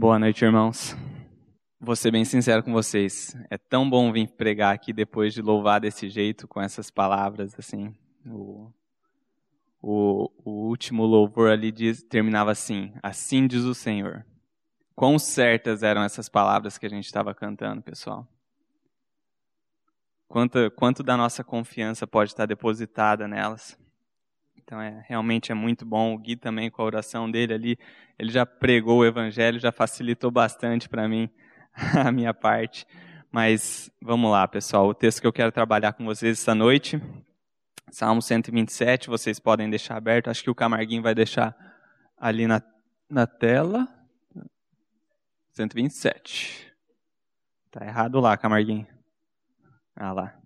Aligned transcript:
Boa 0.00 0.18
noite, 0.18 0.42
irmãos. 0.42 0.96
Vou 1.78 1.94
ser 1.94 2.10
bem 2.10 2.24
sincero 2.24 2.62
com 2.62 2.72
vocês. 2.72 3.36
É 3.50 3.58
tão 3.58 3.88
bom 3.88 4.10
vir 4.10 4.28
pregar 4.28 4.74
aqui 4.74 4.94
depois 4.94 5.34
de 5.34 5.42
louvar 5.42 5.78
desse 5.78 6.08
jeito, 6.08 6.48
com 6.48 6.58
essas 6.58 6.90
palavras, 6.90 7.54
assim. 7.58 7.94
O, 8.24 8.72
o, 9.82 10.30
o 10.42 10.50
último 10.68 11.04
louvor 11.04 11.50
ali 11.50 11.70
diz, 11.70 12.02
terminava 12.02 12.50
assim: 12.50 12.94
Assim 13.02 13.46
diz 13.46 13.64
o 13.64 13.74
Senhor. 13.74 14.24
Quão 14.96 15.18
certas 15.18 15.82
eram 15.82 16.02
essas 16.02 16.30
palavras 16.30 16.78
que 16.78 16.86
a 16.86 16.90
gente 16.90 17.04
estava 17.04 17.34
cantando, 17.34 17.82
pessoal. 17.82 18.26
Quanto, 20.26 20.70
quanto 20.70 21.02
da 21.02 21.14
nossa 21.14 21.44
confiança 21.44 22.06
pode 22.06 22.30
estar 22.30 22.46
depositada 22.46 23.28
nelas. 23.28 23.78
Então, 24.70 24.80
é, 24.80 25.04
realmente 25.08 25.50
é 25.50 25.54
muito 25.54 25.84
bom. 25.84 26.14
O 26.14 26.18
Gui 26.18 26.36
também, 26.36 26.70
com 26.70 26.80
a 26.80 26.84
oração 26.84 27.28
dele 27.28 27.52
ali, 27.52 27.78
ele 28.16 28.30
já 28.30 28.46
pregou 28.46 29.00
o 29.00 29.04
evangelho, 29.04 29.58
já 29.58 29.72
facilitou 29.72 30.30
bastante 30.30 30.88
para 30.88 31.08
mim 31.08 31.28
a 32.06 32.12
minha 32.12 32.32
parte. 32.32 32.86
Mas 33.32 33.90
vamos 34.00 34.30
lá, 34.30 34.46
pessoal. 34.46 34.86
O 34.86 34.94
texto 34.94 35.20
que 35.20 35.26
eu 35.26 35.32
quero 35.32 35.50
trabalhar 35.50 35.94
com 35.94 36.04
vocês 36.04 36.38
essa 36.38 36.54
noite, 36.54 37.02
Salmo 37.90 38.22
127, 38.22 39.08
vocês 39.08 39.40
podem 39.40 39.68
deixar 39.68 39.96
aberto. 39.96 40.30
Acho 40.30 40.44
que 40.44 40.50
o 40.50 40.54
Camarguinho 40.54 41.02
vai 41.02 41.16
deixar 41.16 41.52
ali 42.16 42.46
na, 42.46 42.62
na 43.10 43.26
tela. 43.26 43.88
127. 45.50 46.72
Tá 47.72 47.84
errado 47.84 48.20
lá, 48.20 48.36
Camarguinho. 48.36 48.86
Ah 49.96 50.12
lá. 50.12 50.39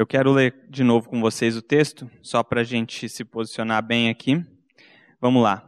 Eu 0.00 0.06
quero 0.06 0.32
ler 0.32 0.54
de 0.70 0.82
novo 0.82 1.10
com 1.10 1.20
vocês 1.20 1.58
o 1.58 1.60
texto, 1.60 2.10
só 2.22 2.42
para 2.42 2.62
a 2.62 2.64
gente 2.64 3.06
se 3.06 3.22
posicionar 3.22 3.82
bem 3.82 4.08
aqui. 4.08 4.42
Vamos 5.20 5.42
lá. 5.42 5.62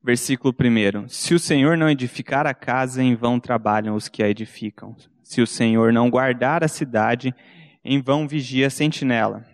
Versículo 0.00 0.54
1. 0.54 1.08
Se 1.08 1.34
o 1.34 1.38
Senhor 1.40 1.76
não 1.76 1.90
edificar 1.90 2.46
a 2.46 2.54
casa, 2.54 3.02
em 3.02 3.16
vão 3.16 3.40
trabalham 3.40 3.96
os 3.96 4.08
que 4.08 4.22
a 4.22 4.28
edificam. 4.28 4.94
Se 5.20 5.42
o 5.42 5.48
Senhor 5.48 5.92
não 5.92 6.08
guardar 6.08 6.62
a 6.62 6.68
cidade, 6.68 7.34
em 7.84 8.00
vão 8.00 8.28
vigia 8.28 8.68
a 8.68 8.70
sentinela. 8.70 9.44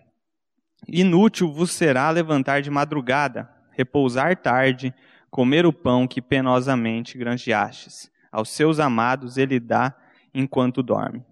Inútil 0.87 1.51
vos 1.51 1.71
será 1.71 2.11
levantar 2.11 2.61
de 2.61 2.69
madrugada, 2.69 3.49
repousar 3.71 4.37
tarde, 4.37 4.93
comer 5.31 5.65
o 5.65 5.73
pão 5.73 6.07
que 6.07 6.21
penosamente 6.21 7.17
granjeastes. 7.17 8.11
Aos 8.31 8.49
seus 8.49 8.79
amados 8.79 9.37
ele 9.37 9.59
dá 9.59 9.91
enquanto 10.35 10.83
dorme. 10.83 11.25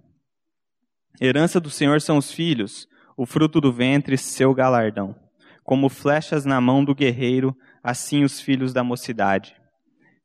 Herança 1.21 1.59
do 1.59 1.69
Senhor 1.69 1.99
são 2.01 2.17
os 2.17 2.31
filhos, 2.31 2.87
o 3.17 3.25
fruto 3.25 3.59
do 3.59 3.73
ventre, 3.73 4.17
seu 4.17 4.53
galardão. 4.53 5.15
Como 5.63 5.89
flechas 5.89 6.45
na 6.45 6.61
mão 6.61 6.83
do 6.83 6.95
guerreiro, 6.95 7.55
assim 7.83 8.23
os 8.23 8.39
filhos 8.39 8.71
da 8.71 8.83
mocidade. 8.83 9.55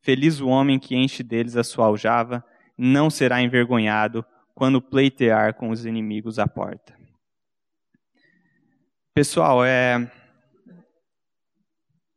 Feliz 0.01 0.41
o 0.41 0.49
homem 0.49 0.79
que 0.79 0.95
enche 0.95 1.23
deles 1.23 1.57
a 1.57 1.65
sua 1.65 1.87
aljava, 1.87 2.45
não 2.79 3.11
será 3.11 3.43
envergonhado 3.43 4.25
quando 4.55 4.81
pleitear 4.81 5.55
com 5.55 5.71
os 5.71 5.85
inimigos 5.85 6.39
à 6.39 6.47
porta. 6.47 6.95
Pessoal, 9.13 9.65
é... 9.65 10.11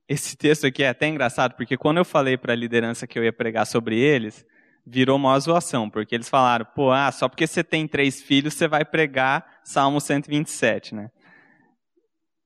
esse 0.08 0.38
texto 0.38 0.68
aqui 0.68 0.84
é 0.84 0.90
até 0.90 1.08
engraçado, 1.08 1.56
porque 1.56 1.78
quando 1.78 1.98
eu 1.98 2.06
falei 2.06 2.38
para 2.38 2.54
a 2.54 2.56
liderança 2.56 3.08
que 3.08 3.18
eu 3.18 3.24
ia 3.24 3.34
pregar 3.34 3.66
sobre 3.66 4.00
eles, 4.00 4.46
virou 4.90 5.18
uma 5.18 5.38
zoação, 5.38 5.90
porque 5.90 6.16
eles 6.16 6.30
falaram, 6.30 6.66
pô, 6.74 6.92
ah, 6.92 7.12
só 7.12 7.28
porque 7.28 7.46
você 7.46 7.62
tem 7.62 7.86
três 7.86 8.22
filhos, 8.22 8.54
você 8.54 8.70
vai 8.70 8.86
pregar 8.86 9.46
Salmo 9.64 10.00
127, 10.00 10.96
né? 10.96 11.10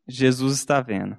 Jesus 0.07 0.55
está 0.55 0.81
vendo. 0.81 1.15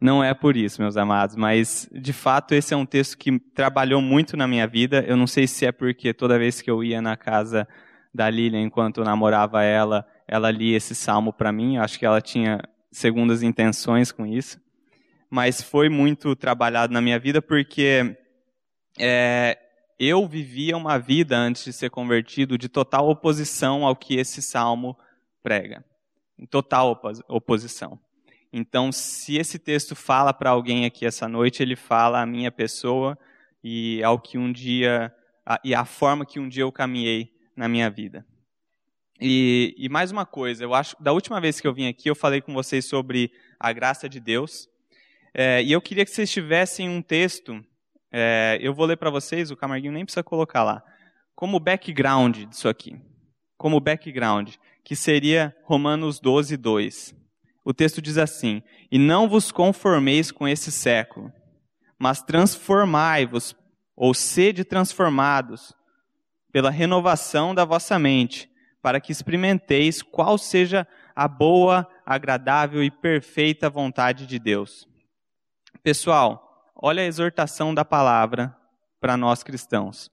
Não 0.00 0.24
é 0.24 0.32
por 0.32 0.56
isso, 0.56 0.80
meus 0.80 0.96
amados, 0.96 1.36
mas 1.36 1.88
de 1.92 2.12
fato 2.12 2.54
esse 2.54 2.72
é 2.72 2.76
um 2.76 2.86
texto 2.86 3.18
que 3.18 3.38
trabalhou 3.38 4.00
muito 4.00 4.36
na 4.36 4.48
minha 4.48 4.66
vida. 4.66 5.04
Eu 5.06 5.16
não 5.16 5.26
sei 5.26 5.46
se 5.46 5.66
é 5.66 5.72
porque 5.72 6.14
toda 6.14 6.38
vez 6.38 6.62
que 6.62 6.70
eu 6.70 6.82
ia 6.82 7.02
na 7.02 7.16
casa 7.16 7.68
da 8.14 8.30
Lília, 8.30 8.60
enquanto 8.60 8.98
eu 8.98 9.04
namorava 9.04 9.62
ela, 9.62 10.06
ela 10.26 10.50
lia 10.50 10.76
esse 10.76 10.94
salmo 10.94 11.32
para 11.32 11.52
mim. 11.52 11.76
Eu 11.76 11.82
acho 11.82 11.98
que 11.98 12.06
ela 12.06 12.20
tinha 12.20 12.60
segundas 12.90 13.42
intenções 13.42 14.10
com 14.10 14.24
isso. 14.24 14.58
Mas 15.28 15.60
foi 15.60 15.88
muito 15.88 16.34
trabalhado 16.34 16.92
na 16.92 17.00
minha 17.00 17.18
vida 17.18 17.42
porque 17.42 18.16
é, 18.98 19.58
eu 19.98 20.26
vivia 20.26 20.76
uma 20.76 20.98
vida 20.98 21.36
antes 21.36 21.64
de 21.64 21.72
ser 21.72 21.90
convertido 21.90 22.56
de 22.56 22.68
total 22.68 23.08
oposição 23.08 23.84
ao 23.84 23.96
que 23.96 24.16
esse 24.16 24.40
salmo 24.40 24.96
prega. 25.42 25.84
Em 26.38 26.46
total 26.46 27.00
oposição. 27.26 27.98
Então, 28.52 28.92
se 28.92 29.36
esse 29.36 29.58
texto 29.58 29.96
fala 29.96 30.32
para 30.32 30.50
alguém 30.50 30.86
aqui 30.86 31.04
essa 31.04 31.28
noite, 31.28 31.62
ele 31.62 31.74
fala 31.74 32.22
a 32.22 32.26
minha 32.26 32.50
pessoa 32.50 33.18
e 33.62 34.02
ao 34.04 34.18
que 34.18 34.38
um 34.38 34.52
dia 34.52 35.12
a, 35.44 35.58
e 35.64 35.74
a 35.74 35.84
forma 35.84 36.24
que 36.24 36.38
um 36.38 36.48
dia 36.48 36.62
eu 36.62 36.70
caminhei 36.70 37.34
na 37.56 37.68
minha 37.68 37.90
vida. 37.90 38.24
E, 39.20 39.74
e 39.76 39.88
mais 39.88 40.12
uma 40.12 40.24
coisa, 40.24 40.62
eu 40.62 40.74
acho, 40.74 40.94
da 41.00 41.12
última 41.12 41.40
vez 41.40 41.60
que 41.60 41.66
eu 41.66 41.74
vim 41.74 41.88
aqui, 41.88 42.08
eu 42.08 42.14
falei 42.14 42.40
com 42.40 42.54
vocês 42.54 42.84
sobre 42.84 43.32
a 43.58 43.72
graça 43.72 44.08
de 44.08 44.20
Deus. 44.20 44.68
É, 45.34 45.62
e 45.62 45.72
eu 45.72 45.80
queria 45.80 46.04
que 46.04 46.10
vocês 46.10 46.30
tivessem 46.30 46.88
um 46.88 47.02
texto 47.02 47.64
é, 48.10 48.58
eu 48.60 48.72
vou 48.72 48.86
ler 48.86 48.96
para 48.96 49.10
vocês, 49.10 49.50
o 49.50 49.56
Camarguinho 49.56 49.92
nem 49.92 50.04
precisa 50.04 50.22
colocar 50.22 50.62
lá. 50.62 50.82
Como 51.34 51.60
background 51.60 52.44
disso 52.46 52.68
aqui. 52.68 53.00
Como 53.56 53.80
background, 53.80 54.54
que 54.84 54.96
seria 54.96 55.54
Romanos 55.64 56.20
12, 56.20 56.56
2. 56.56 57.14
O 57.64 57.74
texto 57.74 58.00
diz 58.00 58.16
assim: 58.16 58.62
E 58.90 58.98
não 58.98 59.28
vos 59.28 59.52
conformeis 59.52 60.30
com 60.30 60.48
esse 60.48 60.72
século, 60.72 61.32
mas 61.98 62.22
transformai-vos, 62.22 63.54
ou 63.94 64.14
sede 64.14 64.64
transformados, 64.64 65.74
pela 66.52 66.70
renovação 66.70 67.54
da 67.54 67.64
vossa 67.64 67.98
mente, 67.98 68.48
para 68.80 69.00
que 69.00 69.12
experimenteis 69.12 70.00
qual 70.02 70.38
seja 70.38 70.86
a 71.14 71.26
boa, 71.28 71.86
agradável 72.06 72.82
e 72.82 72.90
perfeita 72.90 73.68
vontade 73.68 74.26
de 74.26 74.38
Deus. 74.38 74.88
Pessoal, 75.82 76.47
Olha 76.80 77.02
a 77.02 77.06
exortação 77.06 77.74
da 77.74 77.84
palavra 77.84 78.56
para 79.00 79.16
nós 79.16 79.42
cristãos. 79.42 80.08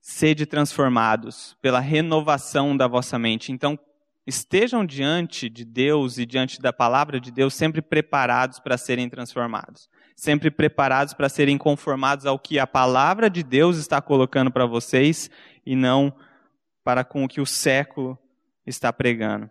Sede 0.00 0.46
transformados 0.46 1.58
pela 1.60 1.78
renovação 1.78 2.74
da 2.74 2.88
vossa 2.88 3.18
mente. 3.18 3.52
Então, 3.52 3.78
estejam 4.26 4.82
diante 4.82 5.50
de 5.50 5.66
Deus 5.66 6.16
e 6.16 6.24
diante 6.24 6.58
da 6.58 6.72
palavra 6.72 7.20
de 7.20 7.30
Deus 7.30 7.52
sempre 7.52 7.82
preparados 7.82 8.58
para 8.58 8.78
serem 8.78 9.10
transformados. 9.10 9.90
Sempre 10.16 10.50
preparados 10.50 11.12
para 11.12 11.28
serem 11.28 11.58
conformados 11.58 12.24
ao 12.24 12.38
que 12.38 12.58
a 12.58 12.66
palavra 12.66 13.28
de 13.28 13.42
Deus 13.42 13.76
está 13.76 14.00
colocando 14.00 14.50
para 14.50 14.64
vocês 14.64 15.30
e 15.66 15.76
não 15.76 16.16
para 16.82 17.04
com 17.04 17.24
o 17.24 17.28
que 17.28 17.42
o 17.42 17.46
século 17.46 18.18
está 18.66 18.90
pregando. 18.90 19.50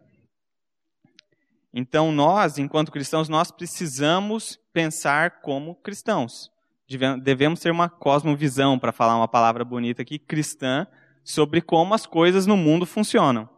Então 1.72 2.11
nós, 2.11 2.57
enquanto 2.57 2.91
cristãos, 2.91 3.29
nós 3.29 3.51
precisamos 3.51 4.59
pensar 4.78 5.42
como 5.42 5.74
cristãos. 5.74 6.52
Devemos 7.24 7.60
ter 7.60 7.72
uma 7.72 7.90
cosmovisão, 7.90 8.78
para 8.78 8.92
falar 8.92 9.18
uma 9.18 9.28
palavra 9.28 9.66
bonita 9.66 10.04
aqui, 10.04 10.20
cristã, 10.20 10.86
sobre 11.24 11.62
como 11.62 11.96
as 11.96 12.06
coisas 12.06 12.46
no 12.46 12.56
mundo 12.56 12.86
funcionam. 12.86 13.50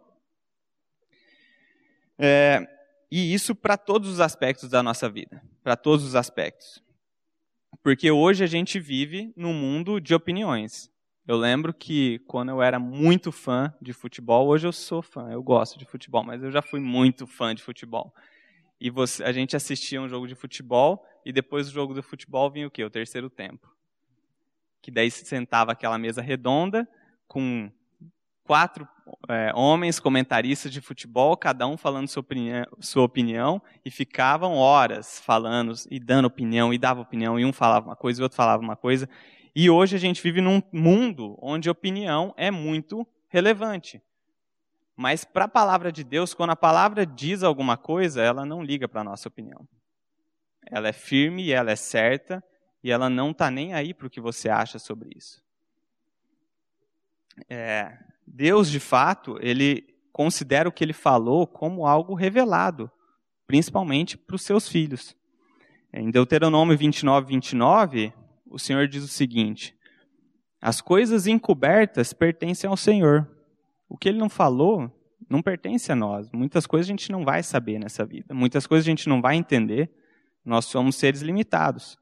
É, 2.17 2.65
e 3.11 3.33
isso 3.33 3.53
para 3.53 3.75
todos 3.75 4.09
os 4.09 4.21
aspectos 4.21 4.69
da 4.69 4.81
nossa 4.81 5.09
vida, 5.09 5.43
para 5.61 5.75
todos 5.75 6.05
os 6.05 6.15
aspectos. 6.15 6.81
Porque 7.83 8.09
hoje 8.09 8.45
a 8.45 8.47
gente 8.47 8.79
vive 8.79 9.33
num 9.35 9.53
mundo 9.53 9.99
de 9.99 10.15
opiniões. 10.15 10.89
Eu 11.27 11.35
lembro 11.35 11.73
que 11.73 12.19
quando 12.19 12.47
eu 12.47 12.61
era 12.61 12.79
muito 12.79 13.29
fã 13.29 13.73
de 13.81 13.91
futebol, 13.91 14.47
hoje 14.47 14.65
eu 14.65 14.71
sou 14.71 15.01
fã, 15.01 15.29
eu 15.29 15.43
gosto 15.43 15.77
de 15.77 15.83
futebol, 15.83 16.23
mas 16.23 16.41
eu 16.41 16.49
já 16.49 16.61
fui 16.61 16.79
muito 16.79 17.27
fã 17.27 17.53
de 17.53 17.61
futebol. 17.61 18.13
E 18.79 18.89
você, 18.89 19.23
a 19.23 19.31
gente 19.31 19.55
assistia 19.55 20.01
um 20.01 20.07
jogo 20.07 20.27
de 20.27 20.35
futebol 20.35 21.05
e 21.25 21.33
depois 21.33 21.67
do 21.67 21.73
jogo 21.73 21.93
do 21.93 22.01
futebol 22.01 22.49
vinha 22.49 22.67
o 22.67 22.71
quê? 22.71 22.83
O 22.83 22.89
terceiro 22.89 23.29
tempo. 23.29 23.67
Que 24.81 24.89
daí 24.89 25.11
se 25.11 25.25
sentava 25.25 25.71
aquela 25.71 25.97
mesa 25.97 26.21
redonda 26.21 26.87
com 27.27 27.69
quatro 28.49 28.87
é, 29.27 29.51
homens 29.53 29.99
comentaristas 29.99 30.71
de 30.71 30.81
futebol, 30.81 31.37
cada 31.37 31.67
um 31.67 31.77
falando 31.77 32.07
sua 32.07 32.21
opinião, 32.21 32.65
sua 32.79 33.03
opinião, 33.03 33.61
e 33.85 33.91
ficavam 33.91 34.55
horas 34.55 35.19
falando 35.19 35.73
e 35.91 35.99
dando 35.99 36.25
opinião, 36.25 36.73
e 36.73 36.77
dava 36.77 37.01
opinião, 37.01 37.39
e 37.39 37.45
um 37.45 37.53
falava 37.53 37.87
uma 37.87 37.95
coisa 37.95 38.19
e 38.19 38.21
o 38.21 38.25
outro 38.25 38.35
falava 38.35 38.63
uma 38.63 38.75
coisa. 38.75 39.07
E 39.55 39.69
hoje 39.69 39.95
a 39.95 39.99
gente 39.99 40.21
vive 40.23 40.41
num 40.41 40.63
mundo 40.71 41.37
onde 41.41 41.69
opinião 41.69 42.33
é 42.37 42.49
muito 42.49 43.05
relevante. 43.27 44.01
Mas 45.01 45.23
para 45.23 45.45
a 45.45 45.47
palavra 45.47 45.93
de 45.93 46.03
Deus, 46.03 46.33
quando 46.33 46.49
a 46.49 46.57
palavra 46.57 47.05
diz 47.05 47.41
alguma 47.41 47.77
coisa, 47.77 48.21
ela 48.21 48.45
não 48.45 48.61
liga 48.61 48.85
para 48.85 48.99
a 48.99 49.03
nossa 49.05 49.29
opinião. 49.29 49.65
Ela 50.69 50.89
é 50.89 50.91
firme, 50.91 51.51
ela 51.51 51.71
é 51.71 51.75
certa, 51.77 52.43
e 52.83 52.91
ela 52.91 53.09
não 53.09 53.31
está 53.31 53.49
nem 53.49 53.73
aí 53.73 53.93
para 53.93 54.07
o 54.07 54.09
que 54.09 54.19
você 54.19 54.49
acha 54.49 54.77
sobre 54.77 55.11
isso. 55.15 55.41
É, 57.49 57.97
Deus, 58.27 58.69
de 58.69 58.81
fato, 58.81 59.37
ele 59.39 59.87
considera 60.11 60.67
o 60.67 60.71
que 60.71 60.83
ele 60.83 60.91
falou 60.91 61.47
como 61.47 61.87
algo 61.87 62.13
revelado, 62.13 62.91
principalmente 63.47 64.17
para 64.17 64.35
os 64.35 64.41
seus 64.41 64.67
filhos. 64.67 65.15
Em 65.93 66.11
Deuteronômio 66.11 66.77
29, 66.77 67.25
29, 67.25 68.13
o 68.45 68.59
Senhor 68.59 68.85
diz 68.85 69.05
o 69.05 69.07
seguinte: 69.07 69.73
As 70.61 70.81
coisas 70.81 71.25
encobertas 71.25 72.11
pertencem 72.11 72.69
ao 72.69 72.75
Senhor. 72.75 73.38
O 73.89 73.97
que 73.97 74.07
ele 74.07 74.19
não 74.19 74.29
falou 74.29 74.95
não 75.27 75.41
pertence 75.41 75.91
a 75.91 75.95
nós. 75.95 76.29
Muitas 76.31 76.67
coisas 76.67 76.87
a 76.87 76.93
gente 76.93 77.11
não 77.11 77.25
vai 77.25 77.41
saber 77.41 77.79
nessa 77.79 78.05
vida. 78.05 78.33
Muitas 78.33 78.67
coisas 78.67 78.85
a 78.85 78.89
gente 78.91 79.09
não 79.09 79.21
vai 79.21 79.35
entender. 79.35 79.91
Nós 80.45 80.65
somos 80.65 80.95
seres 80.95 81.21
limitados. 81.21 81.97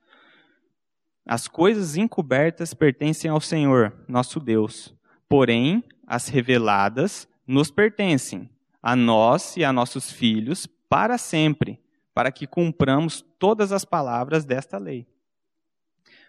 As 1.25 1.48
coisas 1.48 1.98
encobertas 1.98 2.74
pertencem 2.74 3.31
ao 3.31 3.42
Senhor, 3.42 3.94
nosso 4.07 4.39
Deus. 4.39 4.94
Porém, 5.28 5.84
as 6.06 6.28
reveladas 6.28 7.28
nos 7.45 7.72
pertencem, 7.72 8.50
a 8.81 8.95
nós 8.95 9.57
e 9.57 9.63
a 9.63 9.74
nossos 9.74 10.12
filhos, 10.12 10.68
para 10.89 11.18
sempre, 11.18 11.81
para 12.13 12.31
que 12.31 12.48
cumpramos 12.48 13.24
todas 13.38 13.72
as 13.72 13.84
palavras 13.84 14.45
desta 14.45 14.78
lei. 14.78 15.06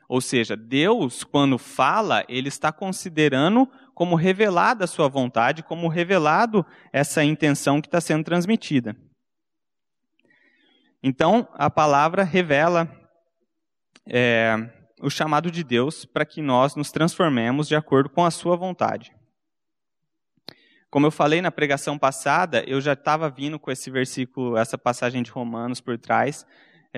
Ou 0.09 0.21
seja, 0.21 0.57
Deus, 0.57 1.23
quando 1.23 1.59
fala, 1.59 2.25
ele 2.29 2.49
está 2.49 2.73
considerando 2.73 3.69
como 3.99 4.15
revelada 4.15 4.85
a 4.85 4.87
sua 4.87 5.09
vontade, 5.09 5.61
como 5.61 5.89
revelado 5.89 6.65
essa 6.93 7.25
intenção 7.25 7.81
que 7.81 7.89
está 7.89 8.01
sendo 8.01 8.23
transmitida. 8.23 8.97
Então, 11.03 11.49
a 11.55 11.69
palavra 11.69 12.23
revela 12.23 12.89
é, 14.07 14.55
o 15.03 15.11
chamado 15.11 15.51
de 15.51 15.65
Deus 15.65 16.05
para 16.05 16.25
que 16.25 16.41
nós 16.41 16.77
nos 16.77 16.93
transformemos 16.93 17.67
de 17.67 17.75
acordo 17.75 18.09
com 18.09 18.25
a 18.25 18.31
sua 18.31 18.55
vontade. 18.55 19.13
Como 20.89 21.05
eu 21.05 21.11
falei 21.11 21.43
na 21.43 21.51
pregação 21.51 21.99
passada, 21.99 22.63
eu 22.69 22.81
já 22.81 22.93
estava 22.93 23.29
vindo 23.29 23.59
com 23.59 23.69
esse 23.69 23.91
versículo, 23.91 24.57
essa 24.57 24.79
passagem 24.79 25.25
de 25.25 25.33
Romanos 25.33 25.81
por 25.81 25.99
trás, 25.99 26.47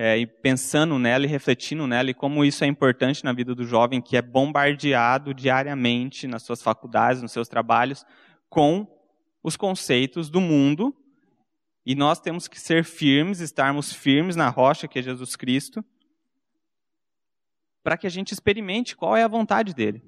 é, 0.03 0.17
e 0.17 0.25
pensando 0.25 0.97
nela 0.97 1.25
e 1.25 1.29
refletindo 1.29 1.85
nela 1.85 2.09
e 2.09 2.13
como 2.15 2.43
isso 2.43 2.63
é 2.63 2.67
importante 2.67 3.23
na 3.23 3.31
vida 3.31 3.53
do 3.53 3.63
jovem 3.63 4.01
que 4.01 4.17
é 4.17 4.21
bombardeado 4.21 5.31
diariamente 5.31 6.25
nas 6.25 6.41
suas 6.41 6.59
faculdades, 6.59 7.21
nos 7.21 7.31
seus 7.31 7.47
trabalhos, 7.47 8.03
com 8.49 8.87
os 9.43 9.55
conceitos 9.55 10.27
do 10.27 10.41
mundo. 10.41 10.91
E 11.85 11.93
nós 11.93 12.19
temos 12.19 12.47
que 12.47 12.59
ser 12.59 12.83
firmes, 12.83 13.41
estarmos 13.41 13.93
firmes 13.93 14.35
na 14.35 14.49
rocha 14.49 14.87
que 14.87 14.97
é 14.97 15.03
Jesus 15.03 15.35
Cristo, 15.35 15.85
para 17.83 17.95
que 17.95 18.07
a 18.07 18.11
gente 18.11 18.31
experimente 18.31 18.95
qual 18.95 19.15
é 19.15 19.21
a 19.23 19.27
vontade 19.27 19.71
dele. 19.71 20.01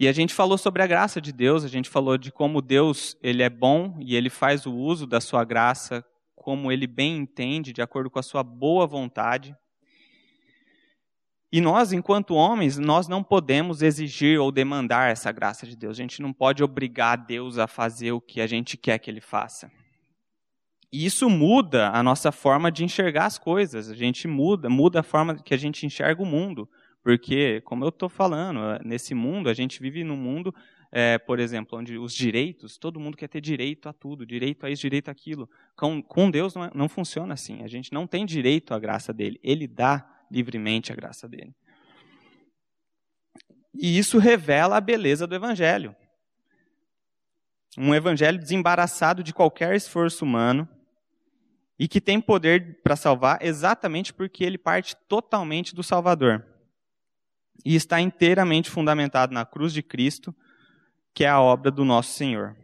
E 0.00 0.08
a 0.08 0.12
gente 0.12 0.32
falou 0.32 0.56
sobre 0.56 0.82
a 0.82 0.86
graça 0.86 1.20
de 1.20 1.30
Deus, 1.30 1.62
a 1.62 1.68
gente 1.68 1.90
falou 1.90 2.16
de 2.16 2.32
como 2.32 2.62
Deus 2.62 3.18
ele 3.22 3.42
é 3.42 3.50
bom 3.50 3.98
e 4.00 4.16
ele 4.16 4.30
faz 4.30 4.64
o 4.64 4.74
uso 4.74 5.06
da 5.06 5.20
sua 5.20 5.44
graça 5.44 6.02
como 6.34 6.72
ele 6.72 6.86
bem 6.86 7.18
entende, 7.18 7.70
de 7.70 7.82
acordo 7.82 8.08
com 8.08 8.18
a 8.18 8.22
sua 8.22 8.42
boa 8.42 8.86
vontade. 8.86 9.54
E 11.52 11.60
nós, 11.60 11.92
enquanto 11.92 12.32
homens, 12.32 12.78
nós 12.78 13.08
não 13.08 13.22
podemos 13.22 13.82
exigir 13.82 14.40
ou 14.40 14.50
demandar 14.50 15.10
essa 15.10 15.30
graça 15.30 15.66
de 15.66 15.76
Deus. 15.76 15.98
A 15.98 16.02
gente 16.02 16.22
não 16.22 16.32
pode 16.32 16.64
obrigar 16.64 17.18
Deus 17.18 17.58
a 17.58 17.66
fazer 17.66 18.12
o 18.12 18.22
que 18.22 18.40
a 18.40 18.46
gente 18.46 18.78
quer 18.78 18.98
que 18.98 19.10
ele 19.10 19.20
faça. 19.20 19.70
E 20.90 21.04
isso 21.04 21.28
muda 21.28 21.90
a 21.90 22.02
nossa 22.02 22.32
forma 22.32 22.72
de 22.72 22.84
enxergar 22.84 23.26
as 23.26 23.36
coisas. 23.36 23.90
A 23.90 23.94
gente 23.94 24.26
muda, 24.26 24.70
muda 24.70 25.00
a 25.00 25.02
forma 25.02 25.34
que 25.34 25.52
a 25.52 25.58
gente 25.58 25.84
enxerga 25.84 26.22
o 26.22 26.26
mundo. 26.26 26.66
Porque, 27.02 27.62
como 27.62 27.84
eu 27.84 27.88
estou 27.88 28.08
falando, 28.08 28.60
eh, 28.60 28.80
nesse 28.84 29.14
mundo, 29.14 29.48
a 29.48 29.54
gente 29.54 29.80
vive 29.80 30.04
num 30.04 30.16
mundo, 30.16 30.54
é, 30.92 31.18
por 31.18 31.40
exemplo, 31.40 31.78
onde 31.78 31.96
os 31.96 32.12
direitos, 32.12 32.76
todo 32.76 33.00
mundo 33.00 33.16
quer 33.16 33.28
ter 33.28 33.40
direito 33.40 33.88
a 33.88 33.92
tudo, 33.92 34.26
direito 34.26 34.66
a 34.66 34.70
isso, 34.70 34.82
direito 34.82 35.08
a 35.08 35.12
aquilo. 35.12 35.48
Com, 35.74 36.02
com 36.02 36.30
Deus 36.30 36.54
não, 36.54 36.64
é, 36.64 36.70
não 36.74 36.88
funciona 36.88 37.32
assim. 37.32 37.62
A 37.62 37.68
gente 37.68 37.92
não 37.92 38.06
tem 38.06 38.26
direito 38.26 38.74
à 38.74 38.78
graça 38.78 39.12
dele. 39.12 39.40
Ele 39.42 39.66
dá 39.66 40.06
livremente 40.30 40.92
a 40.92 40.94
graça 40.94 41.26
dele. 41.26 41.54
E 43.72 43.98
isso 43.98 44.18
revela 44.18 44.76
a 44.76 44.80
beleza 44.80 45.26
do 45.26 45.34
Evangelho. 45.34 45.96
Um 47.78 47.94
Evangelho 47.94 48.38
desembaraçado 48.38 49.22
de 49.22 49.32
qualquer 49.32 49.74
esforço 49.74 50.24
humano 50.24 50.68
e 51.78 51.88
que 51.88 52.00
tem 52.00 52.20
poder 52.20 52.82
para 52.82 52.94
salvar 52.94 53.38
exatamente 53.40 54.12
porque 54.12 54.44
ele 54.44 54.58
parte 54.58 54.94
totalmente 55.08 55.74
do 55.74 55.82
Salvador 55.82 56.49
e 57.64 57.74
está 57.74 58.00
inteiramente 58.00 58.70
fundamentado 58.70 59.32
na 59.32 59.44
cruz 59.44 59.72
de 59.72 59.82
Cristo, 59.82 60.34
que 61.14 61.24
é 61.24 61.28
a 61.28 61.40
obra 61.40 61.70
do 61.70 61.84
nosso 61.84 62.12
Senhor. 62.12 62.56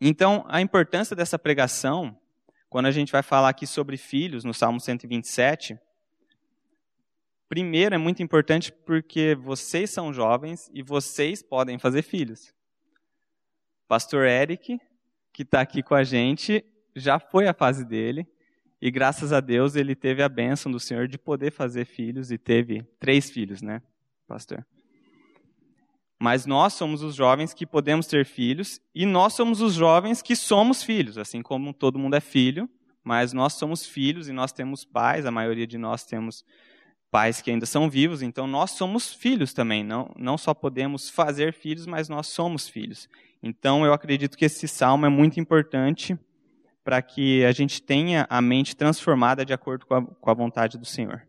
Então, 0.00 0.44
a 0.48 0.60
importância 0.60 1.16
dessa 1.16 1.38
pregação, 1.38 2.16
quando 2.70 2.86
a 2.86 2.90
gente 2.90 3.10
vai 3.10 3.22
falar 3.22 3.48
aqui 3.48 3.66
sobre 3.66 3.96
filhos, 3.96 4.44
no 4.44 4.54
Salmo 4.54 4.80
127, 4.80 5.78
primeiro 7.48 7.94
é 7.94 7.98
muito 7.98 8.22
importante 8.22 8.70
porque 8.70 9.34
vocês 9.34 9.90
são 9.90 10.12
jovens 10.12 10.70
e 10.72 10.82
vocês 10.82 11.42
podem 11.42 11.78
fazer 11.78 12.02
filhos. 12.02 12.54
Pastor 13.88 14.26
Eric, 14.26 14.78
que 15.32 15.42
está 15.42 15.60
aqui 15.60 15.82
com 15.82 15.94
a 15.94 16.04
gente, 16.04 16.64
já 16.94 17.18
foi 17.18 17.48
a 17.48 17.54
fase 17.54 17.84
dele, 17.84 18.26
e 18.80 18.90
graças 18.90 19.32
a 19.32 19.40
Deus 19.40 19.74
ele 19.74 19.94
teve 19.94 20.22
a 20.22 20.28
bênção 20.28 20.70
do 20.70 20.78
Senhor 20.78 21.08
de 21.08 21.18
poder 21.18 21.50
fazer 21.50 21.84
filhos 21.84 22.30
e 22.30 22.38
teve 22.38 22.82
três 22.98 23.28
filhos, 23.30 23.60
né, 23.60 23.82
pastor? 24.26 24.64
Mas 26.20 26.46
nós 26.46 26.72
somos 26.72 27.02
os 27.02 27.14
jovens 27.14 27.54
que 27.54 27.66
podemos 27.66 28.06
ter 28.06 28.24
filhos 28.24 28.80
e 28.94 29.06
nós 29.06 29.34
somos 29.34 29.60
os 29.60 29.74
jovens 29.74 30.20
que 30.20 30.34
somos 30.34 30.82
filhos, 30.82 31.16
assim 31.16 31.42
como 31.42 31.72
todo 31.72 31.98
mundo 31.98 32.14
é 32.14 32.20
filho, 32.20 32.68
mas 33.04 33.32
nós 33.32 33.54
somos 33.54 33.86
filhos 33.86 34.28
e 34.28 34.32
nós 34.32 34.52
temos 34.52 34.84
pais, 34.84 35.26
a 35.26 35.30
maioria 35.30 35.66
de 35.66 35.78
nós 35.78 36.04
temos 36.04 36.44
pais 37.10 37.40
que 37.40 37.50
ainda 37.50 37.66
são 37.66 37.88
vivos, 37.88 38.20
então 38.20 38.46
nós 38.46 38.72
somos 38.72 39.14
filhos 39.14 39.52
também, 39.52 39.82
não, 39.82 40.12
não 40.16 40.36
só 40.36 40.52
podemos 40.52 41.08
fazer 41.08 41.52
filhos, 41.52 41.86
mas 41.86 42.08
nós 42.08 42.26
somos 42.26 42.68
filhos. 42.68 43.08
Então 43.42 43.84
eu 43.84 43.92
acredito 43.92 44.36
que 44.36 44.44
esse 44.44 44.68
salmo 44.68 45.06
é 45.06 45.08
muito 45.08 45.40
importante 45.40 46.18
para 46.88 47.02
que 47.02 47.44
a 47.44 47.52
gente 47.52 47.82
tenha 47.82 48.26
a 48.30 48.40
mente 48.40 48.74
transformada 48.74 49.44
de 49.44 49.52
acordo 49.52 49.84
com 49.84 49.94
a, 49.94 50.02
com 50.02 50.30
a 50.30 50.32
vontade 50.32 50.78
do 50.78 50.86
Senhor. 50.86 51.22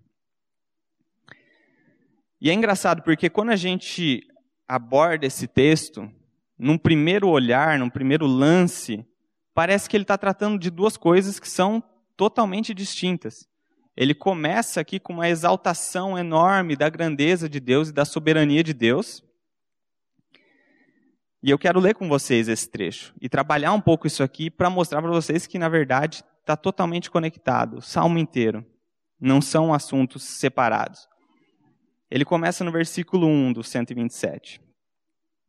E 2.40 2.50
é 2.50 2.54
engraçado 2.54 3.02
porque 3.04 3.30
quando 3.30 3.50
a 3.50 3.58
gente 3.58 4.26
aborda 4.66 5.26
esse 5.26 5.50
texto, 5.50 6.10
num 6.58 6.78
primeiro 6.78 7.28
olhar, 7.28 7.78
num 7.78 7.90
primeiro 7.90 8.26
lance, 8.26 9.06
parece 9.54 9.90
que 9.90 9.98
ele 9.98 10.06
está 10.06 10.18
tratando 10.18 10.58
de 10.58 10.70
duas 10.70 10.96
coisas 10.96 11.42
que 11.42 11.50
são 11.50 11.84
totalmente 12.16 12.74
distintas. 12.74 13.46
Ele 13.98 14.14
começa 14.14 14.80
aqui 14.80 14.98
com 14.98 15.12
uma 15.12 15.28
exaltação 15.28 16.18
enorme 16.18 16.78
da 16.78 16.88
grandeza 16.88 17.50
de 17.50 17.60
Deus 17.60 17.90
e 17.90 17.94
da 17.94 18.06
soberania 18.06 18.64
de 18.64 18.74
Deus. 18.74 19.22
E 21.42 21.50
eu 21.50 21.58
quero 21.58 21.80
ler 21.80 21.96
com 21.96 22.10
vocês 22.10 22.50
esse 22.50 22.70
trecho 22.70 23.14
e 23.22 23.30
trabalhar 23.30 23.72
um 23.72 23.80
pouco 23.80 24.06
isso 24.06 24.22
aqui 24.22 24.50
para 24.50 24.70
mostrar 24.70 25.02
para 25.02 25.12
vocês 25.12 25.48
que, 25.48 25.58
na 25.58 25.70
verdade, 25.70 26.24
está 26.42 26.58
totalmente 26.58 27.10
conectado, 27.10 27.78
o 27.78 27.82
salmo 27.82 28.18
inteiro. 28.18 28.66
Não 29.20 29.42
são 29.42 29.74
assuntos 29.74 30.24
separados. 30.24 31.08
Ele 32.12 32.26
começa 32.26 32.64
no 32.64 32.72
versículo 32.72 33.28
1 33.28 33.54
do 33.54 33.64
127. 33.64 34.62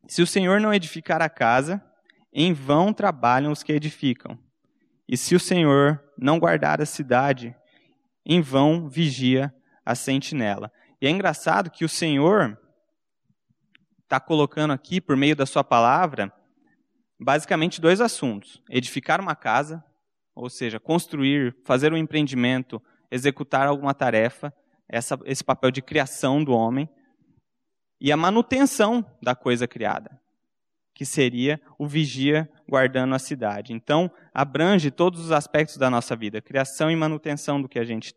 Se 0.07 0.21
o 0.21 0.27
Senhor 0.27 0.61
não 0.61 0.73
edificar 0.73 1.21
a 1.21 1.29
casa, 1.29 1.83
em 2.31 2.53
vão 2.53 2.93
trabalham 2.93 3.51
os 3.51 3.63
que 3.63 3.73
edificam. 3.73 4.37
E 5.07 5.17
se 5.17 5.35
o 5.35 5.39
Senhor 5.39 6.01
não 6.17 6.39
guardar 6.39 6.81
a 6.81 6.85
cidade, 6.85 7.53
em 8.25 8.39
vão 8.41 8.87
vigia 8.87 9.53
a 9.85 9.93
sentinela. 9.93 10.71
E 11.01 11.07
é 11.07 11.09
engraçado 11.09 11.69
que 11.69 11.83
o 11.83 11.89
Senhor 11.89 12.57
está 14.11 14.19
colocando 14.19 14.71
aqui, 14.71 14.99
por 14.99 15.15
meio 15.15 15.37
da 15.37 15.45
sua 15.45 15.63
palavra, 15.63 16.33
basicamente 17.17 17.79
dois 17.79 18.01
assuntos: 18.01 18.61
edificar 18.69 19.21
uma 19.21 19.35
casa, 19.35 19.81
ou 20.35 20.49
seja, 20.49 20.81
construir, 20.81 21.55
fazer 21.63 21.93
um 21.93 21.97
empreendimento, 21.97 22.81
executar 23.09 23.67
alguma 23.67 23.93
tarefa, 23.93 24.53
essa, 24.89 25.17
esse 25.23 25.43
papel 25.43 25.71
de 25.71 25.81
criação 25.81 26.43
do 26.43 26.51
homem, 26.51 26.89
e 28.01 28.11
a 28.11 28.17
manutenção 28.17 29.05
da 29.21 29.33
coisa 29.33 29.65
criada, 29.65 30.19
que 30.93 31.05
seria 31.05 31.61
o 31.79 31.87
vigia 31.87 32.51
guardando 32.67 33.15
a 33.15 33.19
cidade. 33.19 33.71
Então, 33.71 34.11
abrange 34.33 34.91
todos 34.91 35.21
os 35.21 35.31
aspectos 35.31 35.77
da 35.77 35.89
nossa 35.89 36.17
vida, 36.17 36.41
criação 36.41 36.91
e 36.91 36.95
manutenção 36.97 37.61
do 37.61 37.69
que 37.69 37.79
a 37.79 37.85
gente 37.85 38.13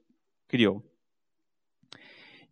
criou. 0.49 0.83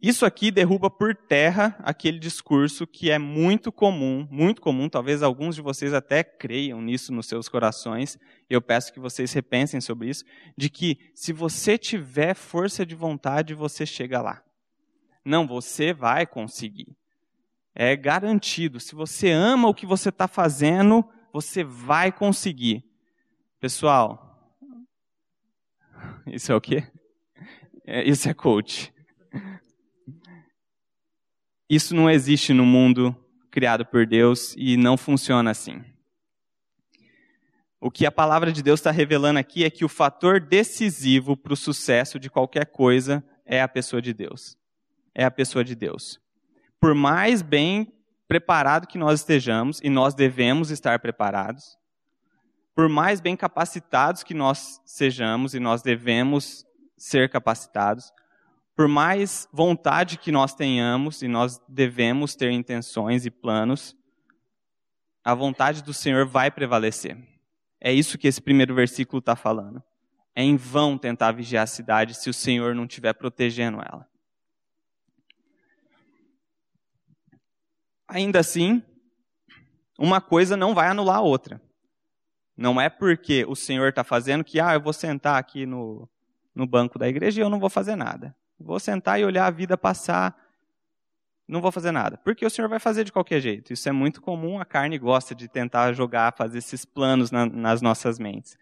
Isso 0.02 0.26
aqui 0.26 0.50
derruba 0.50 0.90
por 0.90 1.14
terra 1.14 1.76
aquele 1.78 2.18
discurso 2.18 2.88
que 2.88 3.09
é 3.09 3.18
muito 3.18 3.71
comum, 3.71 4.26
muito 4.28 4.61
comum, 4.61 4.88
talvez 4.88 5.23
alguns 5.23 5.54
de 5.54 5.62
vocês 5.62 5.94
até 5.94 6.25
creiam 6.25 6.82
nisso 6.82 7.12
nos 7.12 7.26
seus 7.26 7.49
corações, 7.49 8.18
eu 8.50 8.61
peço 8.61 8.92
que 8.92 8.99
vocês 8.99 9.32
repensem 9.32 9.80
sobre 9.80 10.11
isso, 10.11 10.25
de 10.59 10.68
que 10.68 10.99
se 11.14 11.32
você 11.32 11.78
tiver 11.78 12.35
força 12.35 12.85
de 12.85 12.97
vontade, 12.97 13.54
você 13.54 13.87
chega 13.87 14.21
lá. 14.21 14.42
Não, 15.25 15.47
você 15.47 15.92
vai 15.92 16.26
conseguir. 16.26 16.88
É 17.73 17.94
garantido. 17.94 18.80
Se 18.80 18.97
você 18.97 19.30
ama 19.30 19.68
o 19.68 19.75
que 19.75 19.87
você 19.87 20.09
está 20.09 20.26
fazendo, 20.26 21.09
você 21.32 21.62
vai 21.62 22.11
conseguir. 22.11 22.85
Pessoal, 23.61 24.32
Isso 26.26 26.50
é 26.50 26.54
o 26.56 26.61
quê? 26.61 26.85
É, 27.87 28.09
isso 28.09 28.28
é 28.28 28.35
coach. 28.35 28.92
Isso 31.72 31.94
não 31.94 32.10
existe 32.10 32.52
no 32.52 32.66
mundo 32.66 33.16
criado 33.50 33.86
por 33.86 34.06
Deus 34.06 34.54
e 34.58 34.76
não 34.76 34.94
funciona 34.94 35.52
assim. 35.52 35.82
O 37.80 37.90
que 37.90 38.04
a 38.04 38.12
palavra 38.12 38.52
de 38.52 38.62
Deus 38.62 38.78
está 38.78 38.90
revelando 38.90 39.38
aqui 39.38 39.64
é 39.64 39.70
que 39.70 39.82
o 39.82 39.88
fator 39.88 40.38
decisivo 40.38 41.34
para 41.34 41.54
o 41.54 41.56
sucesso 41.56 42.18
de 42.18 42.28
qualquer 42.28 42.66
coisa 42.66 43.24
é 43.46 43.62
a 43.62 43.66
pessoa 43.66 44.02
de 44.02 44.12
Deus. 44.12 44.54
É 45.14 45.24
a 45.24 45.30
pessoa 45.30 45.64
de 45.64 45.74
Deus. 45.74 46.20
Por 46.78 46.94
mais 46.94 47.40
bem 47.40 47.90
preparado 48.28 48.86
que 48.86 48.98
nós 48.98 49.20
estejamos, 49.20 49.80
e 49.82 49.88
nós 49.88 50.14
devemos 50.14 50.70
estar 50.70 50.98
preparados, 50.98 51.78
por 52.74 52.86
mais 52.86 53.18
bem 53.18 53.34
capacitados 53.34 54.22
que 54.22 54.34
nós 54.34 54.78
sejamos, 54.84 55.54
e 55.54 55.58
nós 55.58 55.80
devemos 55.80 56.66
ser 56.98 57.30
capacitados, 57.30 58.12
por 58.74 58.88
mais 58.88 59.48
vontade 59.52 60.18
que 60.18 60.32
nós 60.32 60.54
tenhamos, 60.54 61.22
e 61.22 61.28
nós 61.28 61.60
devemos 61.68 62.34
ter 62.34 62.50
intenções 62.50 63.26
e 63.26 63.30
planos, 63.30 63.96
a 65.24 65.34
vontade 65.34 65.82
do 65.82 65.92
Senhor 65.92 66.26
vai 66.26 66.50
prevalecer. 66.50 67.16
É 67.80 67.92
isso 67.92 68.18
que 68.18 68.26
esse 68.26 68.40
primeiro 68.40 68.74
versículo 68.74 69.18
está 69.18 69.36
falando. 69.36 69.82
É 70.34 70.42
em 70.42 70.56
vão 70.56 70.96
tentar 70.96 71.32
vigiar 71.32 71.64
a 71.64 71.66
cidade 71.66 72.14
se 72.14 72.30
o 72.30 72.34
Senhor 72.34 72.74
não 72.74 72.84
estiver 72.84 73.12
protegendo 73.12 73.78
ela. 73.78 74.08
Ainda 78.08 78.40
assim, 78.40 78.82
uma 79.98 80.20
coisa 80.20 80.56
não 80.56 80.74
vai 80.74 80.88
anular 80.88 81.18
a 81.18 81.22
outra. 81.22 81.60
Não 82.56 82.80
é 82.80 82.88
porque 82.88 83.44
o 83.46 83.54
Senhor 83.54 83.88
está 83.88 84.04
fazendo 84.04 84.44
que, 84.44 84.60
ah, 84.60 84.74
eu 84.74 84.80
vou 84.80 84.92
sentar 84.92 85.38
aqui 85.38 85.66
no, 85.66 86.08
no 86.54 86.66
banco 86.66 86.98
da 86.98 87.08
igreja 87.08 87.40
e 87.40 87.44
eu 87.44 87.50
não 87.50 87.60
vou 87.60 87.70
fazer 87.70 87.96
nada. 87.96 88.36
Vou 88.62 88.81
sentar 88.81 89.21
e 89.21 89.25
olhar 89.25 89.47
a 89.47 89.50
vida 89.50 89.76
passar, 89.76 90.37
não 91.47 91.61
vou 91.61 91.73
fazer 91.73 91.92
nada. 91.92 92.16
Porque 92.19 92.47
o 92.47 92.50
Senhor 92.50 92.69
vai 92.69 92.78
fazer 92.78 93.04
de 93.04 93.12
qualquer 93.12 93.40
jeito. 93.40 93.73
Isso 93.73 93.88
é 93.88 93.92
muito 93.92 94.23
comum, 94.23 94.61
a 94.61 94.64
carne 94.64 94.99
gosta 94.99 95.35
de 95.35 95.49
tentar 95.49 95.92
jogar, 95.92 96.35
fazer 96.35 96.59
esses 96.59 96.85
planos 96.85 97.31
na, 97.31 97.47
nas 97.47 97.83
nossas 97.83 98.19
mentes. 98.19 98.57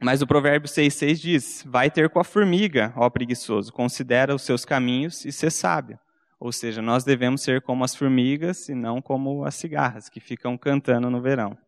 Mas 0.00 0.22
o 0.22 0.26
provérbio 0.26 0.68
6,6 0.68 1.14
diz: 1.14 1.64
Vai 1.66 1.90
ter 1.90 2.08
com 2.08 2.20
a 2.20 2.24
formiga, 2.24 2.92
ó 2.94 3.10
preguiçoso, 3.10 3.72
considera 3.72 4.34
os 4.34 4.42
seus 4.42 4.64
caminhos 4.64 5.24
e 5.24 5.32
ser 5.32 5.50
sábio. 5.50 5.98
Ou 6.38 6.52
seja, 6.52 6.80
nós 6.80 7.02
devemos 7.02 7.42
ser 7.42 7.62
como 7.62 7.82
as 7.82 7.96
formigas 7.96 8.68
e 8.68 8.74
não 8.74 9.02
como 9.02 9.44
as 9.44 9.56
cigarras, 9.56 10.08
que 10.08 10.20
ficam 10.20 10.56
cantando 10.56 11.10
no 11.10 11.20
verão, 11.20 11.58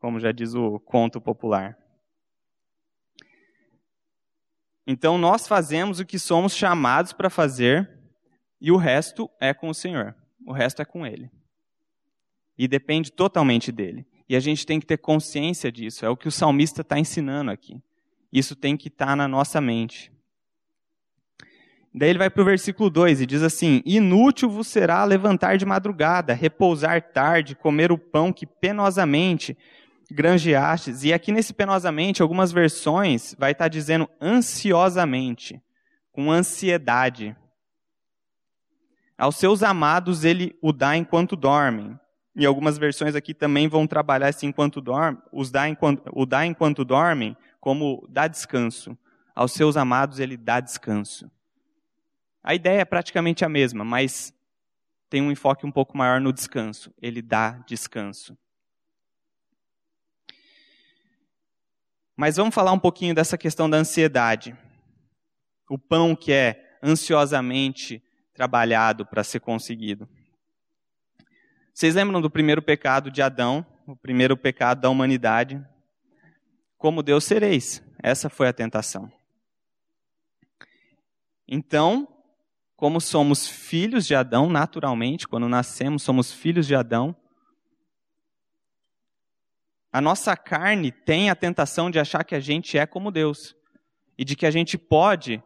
como 0.00 0.18
já 0.18 0.32
diz 0.32 0.54
o 0.54 0.80
conto 0.80 1.20
popular. 1.20 1.78
Então 4.90 5.18
nós 5.18 5.46
fazemos 5.46 6.00
o 6.00 6.06
que 6.06 6.18
somos 6.18 6.56
chamados 6.56 7.12
para 7.12 7.28
fazer 7.28 7.90
e 8.58 8.72
o 8.72 8.76
resto 8.78 9.28
é 9.38 9.52
com 9.52 9.68
o 9.68 9.74
Senhor. 9.74 10.16
O 10.46 10.50
resto 10.50 10.80
é 10.80 10.84
com 10.86 11.06
Ele. 11.06 11.30
E 12.56 12.66
depende 12.66 13.12
totalmente 13.12 13.70
dele. 13.70 14.06
E 14.26 14.34
a 14.34 14.40
gente 14.40 14.64
tem 14.64 14.80
que 14.80 14.86
ter 14.86 14.96
consciência 14.96 15.70
disso. 15.70 16.06
É 16.06 16.08
o 16.08 16.16
que 16.16 16.26
o 16.26 16.32
salmista 16.32 16.80
está 16.80 16.98
ensinando 16.98 17.50
aqui. 17.50 17.82
Isso 18.32 18.56
tem 18.56 18.78
que 18.78 18.88
estar 18.88 19.08
tá 19.08 19.16
na 19.16 19.28
nossa 19.28 19.60
mente. 19.60 20.10
Daí 21.94 22.08
ele 22.08 22.18
vai 22.18 22.30
para 22.30 22.40
o 22.40 22.46
versículo 22.46 22.88
2 22.88 23.20
e 23.20 23.26
diz 23.26 23.42
assim: 23.42 23.82
Inútil 23.84 24.48
vos 24.48 24.68
será 24.68 25.04
levantar 25.04 25.58
de 25.58 25.66
madrugada, 25.66 26.32
repousar 26.32 27.12
tarde, 27.12 27.54
comer 27.54 27.92
o 27.92 27.98
pão 27.98 28.32
que 28.32 28.46
penosamente 28.46 29.54
granjeastes. 30.10 31.04
E 31.04 31.12
aqui 31.12 31.32
nesse 31.32 31.52
penosamente, 31.52 32.22
algumas 32.22 32.52
versões 32.52 33.34
vai 33.38 33.52
estar 33.52 33.68
dizendo 33.68 34.08
ansiosamente, 34.20 35.62
com 36.12 36.30
ansiedade. 36.30 37.36
Aos 39.16 39.36
seus 39.36 39.62
amados 39.62 40.24
ele 40.24 40.56
o 40.62 40.72
dá 40.72 40.96
enquanto 40.96 41.36
dormem. 41.36 41.98
E 42.34 42.46
algumas 42.46 42.78
versões 42.78 43.16
aqui 43.16 43.34
também 43.34 43.66
vão 43.66 43.86
trabalhar 43.86 44.28
esse 44.28 44.46
enquanto 44.46 44.80
dorme, 44.80 45.18
os 45.32 45.50
dá 45.50 45.68
enquanto, 45.68 46.08
o 46.12 46.24
dá 46.24 46.46
enquanto 46.46 46.84
dormem 46.84 47.36
como 47.60 48.06
dá 48.08 48.28
descanso. 48.28 48.96
Aos 49.34 49.52
seus 49.52 49.76
amados 49.76 50.20
ele 50.20 50.36
dá 50.36 50.60
descanso. 50.60 51.28
A 52.42 52.54
ideia 52.54 52.80
é 52.80 52.84
praticamente 52.84 53.44
a 53.44 53.48
mesma, 53.48 53.84
mas 53.84 54.32
tem 55.10 55.20
um 55.20 55.32
enfoque 55.32 55.66
um 55.66 55.72
pouco 55.72 55.98
maior 55.98 56.20
no 56.20 56.32
descanso. 56.32 56.94
Ele 57.02 57.20
dá 57.20 57.62
descanso. 57.66 58.38
Mas 62.20 62.36
vamos 62.36 62.52
falar 62.52 62.72
um 62.72 62.80
pouquinho 62.80 63.14
dessa 63.14 63.38
questão 63.38 63.70
da 63.70 63.76
ansiedade. 63.76 64.52
O 65.70 65.78
pão 65.78 66.16
que 66.16 66.32
é 66.32 66.76
ansiosamente 66.82 68.02
trabalhado 68.34 69.06
para 69.06 69.22
ser 69.22 69.38
conseguido. 69.38 70.08
Vocês 71.72 71.94
lembram 71.94 72.20
do 72.20 72.28
primeiro 72.28 72.60
pecado 72.60 73.08
de 73.08 73.22
Adão, 73.22 73.64
o 73.86 73.94
primeiro 73.94 74.36
pecado 74.36 74.80
da 74.80 74.90
humanidade? 74.90 75.64
Como 76.76 77.04
Deus 77.04 77.22
sereis. 77.22 77.80
Essa 78.02 78.28
foi 78.28 78.48
a 78.48 78.52
tentação. 78.52 79.08
Então, 81.46 82.08
como 82.74 83.00
somos 83.00 83.46
filhos 83.46 84.04
de 84.04 84.16
Adão, 84.16 84.50
naturalmente, 84.50 85.28
quando 85.28 85.48
nascemos, 85.48 86.02
somos 86.02 86.32
filhos 86.32 86.66
de 86.66 86.74
Adão, 86.74 87.14
a 89.92 90.00
nossa 90.00 90.36
carne 90.36 90.92
tem 90.92 91.30
a 91.30 91.34
tentação 91.34 91.90
de 91.90 91.98
achar 91.98 92.24
que 92.24 92.34
a 92.34 92.40
gente 92.40 92.76
é 92.76 92.86
como 92.86 93.10
Deus 93.10 93.56
e 94.16 94.24
de 94.24 94.36
que 94.36 94.44
a 94.44 94.50
gente 94.50 94.76
pode 94.76 95.42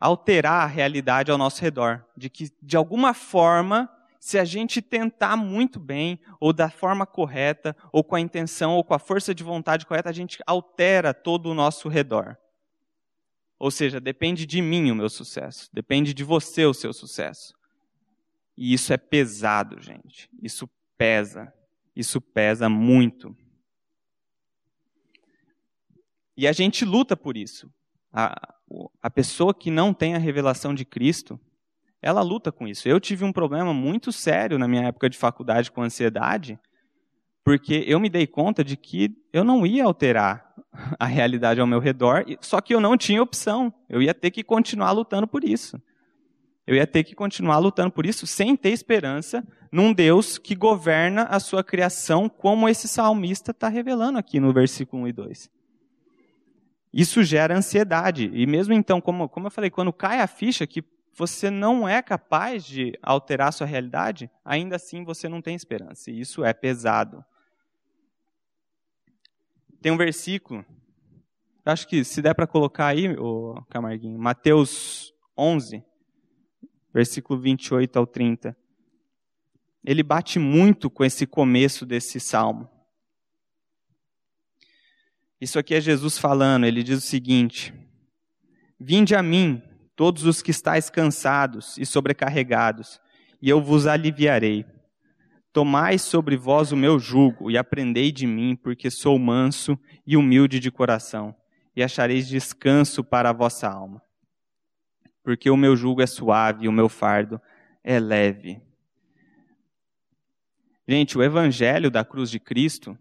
alterar 0.00 0.64
a 0.64 0.66
realidade 0.66 1.30
ao 1.30 1.38
nosso 1.38 1.62
redor, 1.62 2.04
de 2.16 2.28
que 2.28 2.50
de 2.60 2.76
alguma 2.76 3.14
forma, 3.14 3.88
se 4.18 4.38
a 4.38 4.44
gente 4.44 4.82
tentar 4.82 5.36
muito 5.36 5.78
bem, 5.78 6.20
ou 6.40 6.52
da 6.52 6.68
forma 6.68 7.06
correta, 7.06 7.76
ou 7.92 8.02
com 8.02 8.16
a 8.16 8.20
intenção, 8.20 8.74
ou 8.74 8.84
com 8.84 8.94
a 8.94 8.98
força 8.98 9.34
de 9.34 9.42
vontade 9.44 9.86
correta, 9.86 10.10
a 10.10 10.12
gente 10.12 10.38
altera 10.46 11.14
todo 11.14 11.46
o 11.46 11.54
nosso 11.54 11.88
redor. 11.88 12.36
Ou 13.58 13.70
seja, 13.70 14.00
depende 14.00 14.44
de 14.44 14.60
mim 14.60 14.90
o 14.90 14.94
meu 14.94 15.08
sucesso, 15.08 15.68
depende 15.72 16.12
de 16.12 16.24
você 16.24 16.64
o 16.66 16.74
seu 16.74 16.92
sucesso. 16.92 17.54
E 18.56 18.74
isso 18.74 18.92
é 18.92 18.96
pesado, 18.96 19.80
gente. 19.80 20.28
Isso 20.42 20.68
pesa. 20.98 21.52
Isso 21.94 22.20
pesa 22.20 22.68
muito. 22.68 23.36
E 26.36 26.46
a 26.46 26.52
gente 26.52 26.84
luta 26.84 27.16
por 27.16 27.36
isso. 27.36 27.70
A, 28.12 28.54
a 29.02 29.10
pessoa 29.10 29.54
que 29.54 29.70
não 29.70 29.92
tem 29.92 30.14
a 30.14 30.18
revelação 30.18 30.74
de 30.74 30.84
Cristo, 30.84 31.38
ela 32.00 32.22
luta 32.22 32.50
com 32.50 32.66
isso. 32.66 32.88
Eu 32.88 32.98
tive 32.98 33.24
um 33.24 33.32
problema 33.32 33.72
muito 33.72 34.10
sério 34.10 34.58
na 34.58 34.66
minha 34.66 34.84
época 34.84 35.08
de 35.08 35.16
faculdade 35.16 35.70
com 35.70 35.82
ansiedade, 35.82 36.58
porque 37.44 37.84
eu 37.86 38.00
me 38.00 38.08
dei 38.08 38.26
conta 38.26 38.64
de 38.64 38.76
que 38.76 39.14
eu 39.32 39.44
não 39.44 39.66
ia 39.66 39.84
alterar 39.84 40.52
a 40.98 41.06
realidade 41.06 41.60
ao 41.60 41.66
meu 41.66 41.78
redor, 41.78 42.24
só 42.40 42.60
que 42.60 42.74
eu 42.74 42.80
não 42.80 42.96
tinha 42.96 43.22
opção. 43.22 43.72
Eu 43.88 44.00
ia 44.00 44.14
ter 44.14 44.30
que 44.30 44.42
continuar 44.42 44.92
lutando 44.92 45.26
por 45.26 45.44
isso. 45.44 45.80
Eu 46.66 46.76
ia 46.76 46.86
ter 46.86 47.02
que 47.02 47.14
continuar 47.14 47.58
lutando 47.58 47.90
por 47.90 48.06
isso 48.06 48.26
sem 48.26 48.56
ter 48.56 48.70
esperança 48.70 49.46
num 49.70 49.92
Deus 49.92 50.38
que 50.38 50.54
governa 50.54 51.24
a 51.24 51.40
sua 51.40 51.64
criação, 51.64 52.28
como 52.28 52.68
esse 52.68 52.86
salmista 52.86 53.50
está 53.50 53.68
revelando 53.68 54.18
aqui 54.18 54.38
no 54.38 54.52
versículo 54.52 55.02
1 55.02 55.08
e 55.08 55.12
2. 55.12 55.50
Isso 56.92 57.24
gera 57.24 57.56
ansiedade. 57.56 58.30
E 58.34 58.46
mesmo 58.46 58.74
então, 58.74 59.00
como, 59.00 59.28
como 59.28 59.46
eu 59.46 59.50
falei, 59.50 59.70
quando 59.70 59.92
cai 59.92 60.20
a 60.20 60.26
ficha 60.26 60.66
que 60.66 60.84
você 61.14 61.50
não 61.50 61.88
é 61.88 62.00
capaz 62.02 62.64
de 62.64 62.98
alterar 63.02 63.48
a 63.48 63.52
sua 63.52 63.66
realidade, 63.66 64.30
ainda 64.44 64.76
assim 64.76 65.04
você 65.04 65.28
não 65.28 65.42
tem 65.42 65.54
esperança. 65.54 66.10
E 66.10 66.20
isso 66.20 66.44
é 66.44 66.52
pesado. 66.52 67.24
Tem 69.80 69.90
um 69.90 69.96
versículo, 69.96 70.64
acho 71.64 71.88
que 71.88 72.04
se 72.04 72.22
der 72.22 72.34
para 72.34 72.46
colocar 72.46 72.86
aí, 72.86 73.08
o 73.18 73.60
Camarguinho, 73.68 74.18
Mateus 74.18 75.12
11, 75.36 75.82
versículo 76.92 77.40
28 77.40 77.98
ao 77.98 78.06
30. 78.06 78.56
Ele 79.84 80.02
bate 80.02 80.38
muito 80.38 80.88
com 80.88 81.04
esse 81.04 81.26
começo 81.26 81.84
desse 81.84 82.20
salmo. 82.20 82.68
Isso 85.40 85.58
aqui 85.58 85.74
é 85.74 85.80
Jesus 85.80 86.18
falando, 86.18 86.66
ele 86.66 86.82
diz 86.82 86.98
o 86.98 87.06
seguinte: 87.06 87.74
Vinde 88.78 89.14
a 89.14 89.22
mim, 89.22 89.60
todos 89.96 90.24
os 90.24 90.40
que 90.40 90.52
estáis 90.52 90.88
cansados 90.88 91.76
e 91.78 91.84
sobrecarregados, 91.84 93.00
e 93.40 93.48
eu 93.48 93.60
vos 93.60 93.86
aliviarei. 93.86 94.64
Tomai 95.52 95.98
sobre 95.98 96.36
vós 96.36 96.72
o 96.72 96.76
meu 96.76 96.98
jugo 96.98 97.50
e 97.50 97.58
aprendei 97.58 98.10
de 98.10 98.26
mim, 98.26 98.56
porque 98.56 98.90
sou 98.90 99.18
manso 99.18 99.78
e 100.06 100.16
humilde 100.16 100.60
de 100.60 100.70
coração, 100.70 101.34
e 101.74 101.82
achareis 101.82 102.26
descanso 102.28 103.02
para 103.04 103.30
a 103.30 103.32
vossa 103.32 103.68
alma. 103.68 104.00
Porque 105.22 105.50
o 105.50 105.56
meu 105.56 105.76
jugo 105.76 106.02
é 106.02 106.06
suave 106.06 106.68
o 106.68 106.72
meu 106.72 106.88
fardo 106.88 107.40
é 107.84 107.98
leve. 107.98 108.60
Gente, 110.86 111.16
o 111.16 111.22
evangelho 111.22 111.90
da 111.90 112.04
cruz 112.04 112.30
de 112.30 112.40
Cristo 112.40 112.98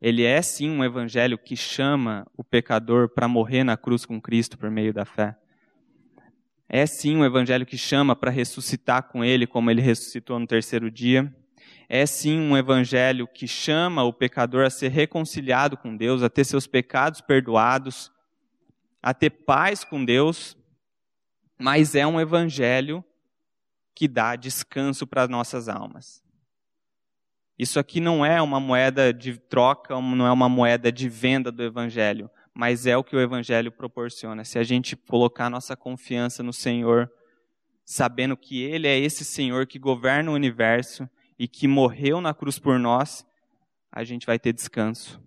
Ele 0.00 0.24
é 0.24 0.40
sim 0.40 0.70
um 0.70 0.84
evangelho 0.84 1.36
que 1.36 1.56
chama 1.56 2.26
o 2.36 2.42
pecador 2.42 3.08
para 3.08 3.28
morrer 3.28 3.64
na 3.64 3.76
cruz 3.76 4.06
com 4.06 4.20
Cristo 4.20 4.56
por 4.56 4.70
meio 4.70 4.94
da 4.94 5.04
fé. 5.04 5.36
É 6.72 6.86
sim 6.86 7.16
um 7.16 7.24
evangelho 7.24 7.66
que 7.66 7.76
chama 7.76 8.14
para 8.14 8.30
ressuscitar 8.30 9.02
com 9.08 9.24
ele, 9.24 9.44
como 9.44 9.72
ele 9.72 9.82
ressuscitou 9.82 10.38
no 10.38 10.46
terceiro 10.46 10.88
dia. 10.88 11.34
É 11.88 12.06
sim 12.06 12.38
um 12.38 12.56
evangelho 12.56 13.26
que 13.26 13.48
chama 13.48 14.04
o 14.04 14.12
pecador 14.12 14.64
a 14.64 14.70
ser 14.70 14.92
reconciliado 14.92 15.76
com 15.76 15.96
Deus, 15.96 16.22
a 16.22 16.30
ter 16.30 16.44
seus 16.44 16.68
pecados 16.68 17.20
perdoados, 17.20 18.12
a 19.02 19.12
ter 19.12 19.30
paz 19.30 19.82
com 19.82 20.04
Deus. 20.04 20.56
Mas 21.60 21.94
é 21.94 22.06
um 22.06 22.18
evangelho 22.18 23.04
que 23.94 24.08
dá 24.08 24.34
descanso 24.34 25.06
para 25.06 25.24
as 25.24 25.28
nossas 25.28 25.68
almas. 25.68 26.22
Isso 27.58 27.78
aqui 27.78 28.00
não 28.00 28.24
é 28.24 28.40
uma 28.40 28.58
moeda 28.58 29.12
de 29.12 29.36
troca, 29.36 30.00
não 30.00 30.26
é 30.26 30.32
uma 30.32 30.48
moeda 30.48 30.90
de 30.90 31.06
venda 31.06 31.52
do 31.52 31.62
Evangelho, 31.62 32.30
mas 32.54 32.86
é 32.86 32.96
o 32.96 33.04
que 33.04 33.14
o 33.14 33.20
Evangelho 33.20 33.70
proporciona. 33.70 34.42
Se 34.42 34.58
a 34.58 34.62
gente 34.62 34.96
colocar 34.96 35.50
nossa 35.50 35.76
confiança 35.76 36.42
no 36.42 36.54
Senhor, 36.54 37.12
sabendo 37.84 38.38
que 38.38 38.62
Ele 38.62 38.88
é 38.88 38.98
esse 38.98 39.22
Senhor 39.22 39.66
que 39.66 39.78
governa 39.78 40.30
o 40.30 40.34
universo 40.34 41.06
e 41.38 41.46
que 41.46 41.68
morreu 41.68 42.22
na 42.22 42.32
cruz 42.32 42.58
por 42.58 42.78
nós, 42.78 43.26
a 43.92 44.02
gente 44.02 44.24
vai 44.24 44.38
ter 44.38 44.54
descanso. 44.54 45.20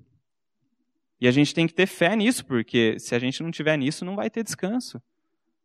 E 1.22 1.28
a 1.28 1.32
gente 1.32 1.54
tem 1.54 1.68
que 1.68 1.74
ter 1.75 1.86
fé 1.86 2.16
nisso, 2.16 2.44
porque 2.44 2.98
se 2.98 3.13
a 3.13 3.20
gente 3.20 3.44
não 3.44 3.52
tiver 3.52 3.78
nisso, 3.78 4.04
não 4.04 4.16
vai 4.16 4.32
ter 4.32 4.44
descanso 4.44 5.00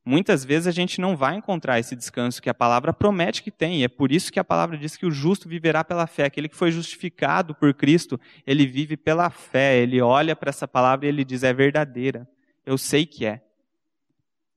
muitas 0.09 0.43
vezes 0.43 0.67
a 0.67 0.71
gente 0.71 1.03
não 1.03 1.15
vai 1.15 1.37
encontrar 1.37 1.79
esse 1.79 1.95
descanso 1.95 2.41
que 2.41 2.49
a 2.49 2.55
palavra 2.55 2.95
promete 2.95 3.43
que 3.43 3.51
tem. 3.51 3.81
E 3.81 3.85
é 3.85 3.89
por 3.89 4.11
isso 4.11 4.33
que 4.33 4.41
a 4.41 4.45
palavra 4.45 4.79
diz 4.79 4.97
que 4.97 5.05
o 5.05 5.11
justo 5.11 5.47
viverá 5.47 5.85
pela 5.85 6.07
fé. 6.07 6.25
Aquele 6.25 6.49
que 6.49 6.57
foi 6.57 6.73
justificado 6.73 7.55
por 7.55 7.75
Cristo, 7.75 8.19
ele 8.47 8.67
vive 8.67 8.97
pela 8.97 9.29
fé. 9.29 9.77
Ele 9.77 10.01
olha 10.01 10.35
para 10.35 10.49
essa 10.49 10.67
palavra 10.67 11.05
e 11.05 11.11
ele 11.11 11.25
diz: 11.25 11.43
é 11.43 11.53
verdadeira. 11.53 12.27
Eu 12.65 12.79
sei 12.79 13.05
que 13.05 13.27
é. 13.27 13.43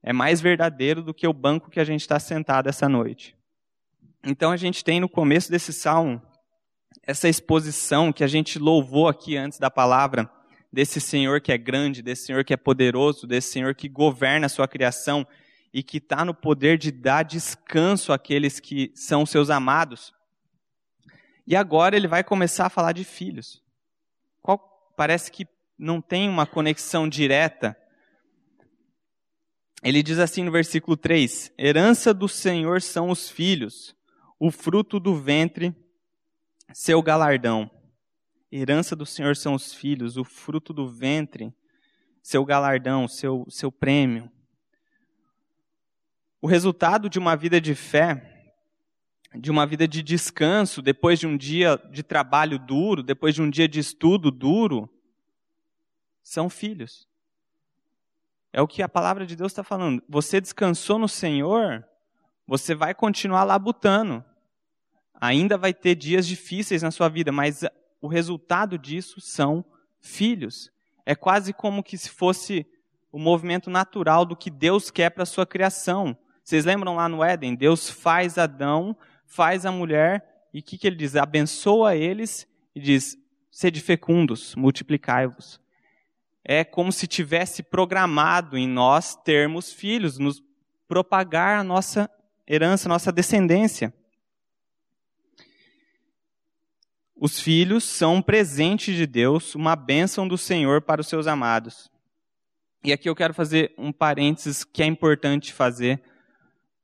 É 0.02 0.14
mais 0.14 0.40
verdadeiro 0.40 1.04
do 1.04 1.14
que 1.14 1.28
o 1.28 1.34
banco 1.34 1.70
que 1.70 1.80
a 1.80 1.86
gente 1.86 2.02
está 2.02 2.18
sentado 2.18 2.70
essa 2.70 2.88
noite. 2.88 3.36
Então 4.26 4.52
a 4.52 4.58
gente 4.58 4.84
tem 4.84 5.02
no 5.02 5.10
começo 5.10 5.52
desse 5.52 5.74
salmo 5.74 6.22
essa 7.04 7.28
exposição 7.28 8.14
que 8.14 8.24
a 8.24 8.28
gente 8.28 8.58
louvou 8.58 9.08
aqui 9.08 9.36
antes 9.36 9.60
da 9.60 9.70
palavra 9.70 10.30
desse 10.72 11.02
Senhor 11.02 11.42
que 11.42 11.52
é 11.52 11.58
grande, 11.58 12.02
desse 12.02 12.26
Senhor 12.28 12.46
que 12.46 12.54
é 12.54 12.58
poderoso, 12.58 13.28
desse 13.28 13.52
Senhor 13.52 13.76
que 13.76 13.90
governa 13.90 14.46
a 14.46 14.50
sua 14.50 14.68
criação 14.68 15.28
e 15.74 15.82
que 15.82 15.98
está 15.98 16.26
no 16.26 16.34
poder 16.34 16.78
de 16.78 16.92
dar 16.92 17.24
descanso 17.24 18.12
àqueles 18.12 18.60
que 18.60 18.92
são 18.96 19.26
seus 19.26 19.50
amados. 19.50 20.14
E 21.48 21.56
agora 21.56 21.96
ele 21.96 22.08
vai 22.08 22.24
começar 22.24 22.66
a 22.66 22.70
falar 22.70 22.92
de 22.92 23.04
filhos. 23.04 23.64
Qual, 24.42 24.60
parece 24.96 25.32
que 25.32 25.48
não 25.82 26.00
tem 26.00 26.30
uma 26.30 26.46
conexão 26.46 27.10
direta. 27.10 27.76
Ele 29.84 30.04
diz 30.04 30.20
assim 30.20 30.44
no 30.44 30.52
versículo 30.52 30.96
3: 30.96 31.52
Herança 31.58 32.14
do 32.14 32.30
Senhor 32.30 32.84
são 32.84 33.10
os 33.10 33.28
filhos, 33.28 33.96
o 34.40 34.52
fruto 34.52 35.00
do 35.00 35.16
ventre, 35.16 35.76
seu 36.72 37.02
galardão. 37.02 37.70
Herança 38.52 38.96
do 38.96 39.08
Senhor 39.08 39.36
são 39.36 39.56
os 39.56 39.74
filhos, 39.74 40.18
o 40.18 40.24
fruto 40.24 40.72
do 40.72 40.88
ventre, 40.88 41.52
seu 42.22 42.46
galardão, 42.46 43.08
seu, 43.08 43.48
seu 43.50 43.72
prêmio. 43.72 44.32
O 46.42 46.48
resultado 46.48 47.08
de 47.08 47.20
uma 47.20 47.36
vida 47.36 47.62
de 47.62 47.76
fé, 47.76 48.54
de 49.36 49.52
uma 49.52 49.66
vida 49.66 49.88
de 49.88 50.02
descanso, 50.02 50.82
depois 50.82 51.20
de 51.20 51.28
um 51.28 51.38
dia 51.38 51.78
de 51.92 52.02
trabalho 52.02 52.58
duro, 52.58 53.04
depois 53.04 53.36
de 53.36 53.42
um 53.42 53.50
dia 53.50 53.68
de 53.68 53.80
estudo 53.80 54.32
duro, 54.32 54.90
são 56.24 56.50
filhos. 56.50 57.08
É 58.52 58.62
o 58.62 58.68
que 58.68 58.82
a 58.82 58.90
palavra 58.90 59.26
de 59.26 59.36
Deus 59.36 59.52
está 59.52 59.64
falando. 59.64 60.04
Você 60.10 60.42
descansou 60.42 60.98
no 60.98 61.08
Senhor, 61.08 61.86
você 62.46 62.76
vai 62.76 62.94
continuar 62.94 63.44
labutando. 63.44 64.26
Ainda 65.14 65.58
vai 65.58 65.74
ter 65.74 65.94
dias 65.94 66.26
difíceis 66.26 66.82
na 66.82 66.90
sua 66.90 67.08
vida, 67.08 67.32
mas 67.32 67.64
o 68.02 68.08
resultado 68.08 68.78
disso 68.78 69.22
são 69.22 69.64
filhos. 70.00 70.72
É 71.06 71.14
quase 71.16 71.54
como 71.54 71.84
que 71.84 71.98
se 71.98 72.10
fosse 72.10 72.66
o 73.12 73.20
movimento 73.20 73.70
natural 73.70 74.26
do 74.26 74.36
que 74.36 74.50
Deus 74.50 74.90
quer 74.90 75.12
para 75.12 75.24
a 75.24 75.28
sua 75.28 75.46
criação. 75.46 76.18
Vocês 76.44 76.66
lembram 76.66 76.96
lá 76.96 77.08
no 77.08 77.24
Éden? 77.24 77.56
Deus 77.56 77.90
faz 77.90 78.38
Adão, 78.38 78.96
faz 79.26 79.66
a 79.66 79.72
mulher, 79.72 80.48
e 80.54 80.60
o 80.60 80.64
que, 80.64 80.78
que 80.78 80.88
ele 80.88 80.96
diz? 80.96 81.16
Abençoa 81.16 81.96
eles 81.96 82.48
e 82.76 82.80
diz: 82.80 83.18
sede 83.50 83.80
fecundos, 83.82 84.56
multiplicai-vos. 84.56 85.60
É 86.44 86.64
como 86.64 86.92
se 86.92 87.08
tivesse 87.08 87.62
programado 87.62 88.58
em 88.58 88.68
nós 88.68 89.16
termos 89.16 89.72
filhos, 89.72 90.18
nos 90.18 90.44
propagar 90.88 91.60
a 91.60 91.64
nossa 91.64 92.10
herança, 92.48 92.88
a 92.88 92.90
nossa 92.90 93.12
descendência. 93.12 93.94
Os 97.16 97.40
filhos 97.40 97.84
são 97.84 98.16
um 98.16 98.22
presente 98.22 98.96
de 98.96 99.06
Deus, 99.06 99.54
uma 99.54 99.76
bênção 99.76 100.28
do 100.28 100.38
Senhor 100.38 100.82
para 100.82 101.00
os 101.00 101.08
seus 101.08 101.28
amados. 101.28 101.92
E 102.84 102.92
aqui 102.92 103.08
eu 103.08 103.16
quero 103.16 103.32
fazer 103.32 103.76
um 103.78 103.92
parênteses 103.92 104.64
que 104.64 104.82
é 104.82 104.88
importante 104.88 105.54
fazer, 105.54 106.02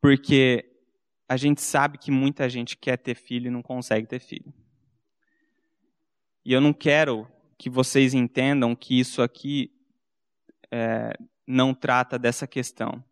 porque 0.01 0.65
a 1.27 1.35
gente 1.35 1.61
sabe 1.61 1.97
que 1.97 2.09
muita 2.09 2.49
gente 2.49 2.77
quer 2.77 2.97
ter 2.97 3.15
filho 3.15 3.47
e 3.47 3.51
não 3.51 3.61
consegue 3.61 4.07
ter 4.07 4.19
filho. 4.19 4.53
E 6.45 6.53
eu 6.53 6.61
não 6.61 6.71
quero 6.71 7.27
que 7.57 7.69
vocês 7.69 8.13
entendam 8.13 8.75
que 8.75 8.97
isso 8.99 9.21
aqui 9.21 9.71
é, 10.71 11.13
não 11.45 11.73
trata 11.73 12.17
dessa 12.17 12.47
questão. 12.47 13.03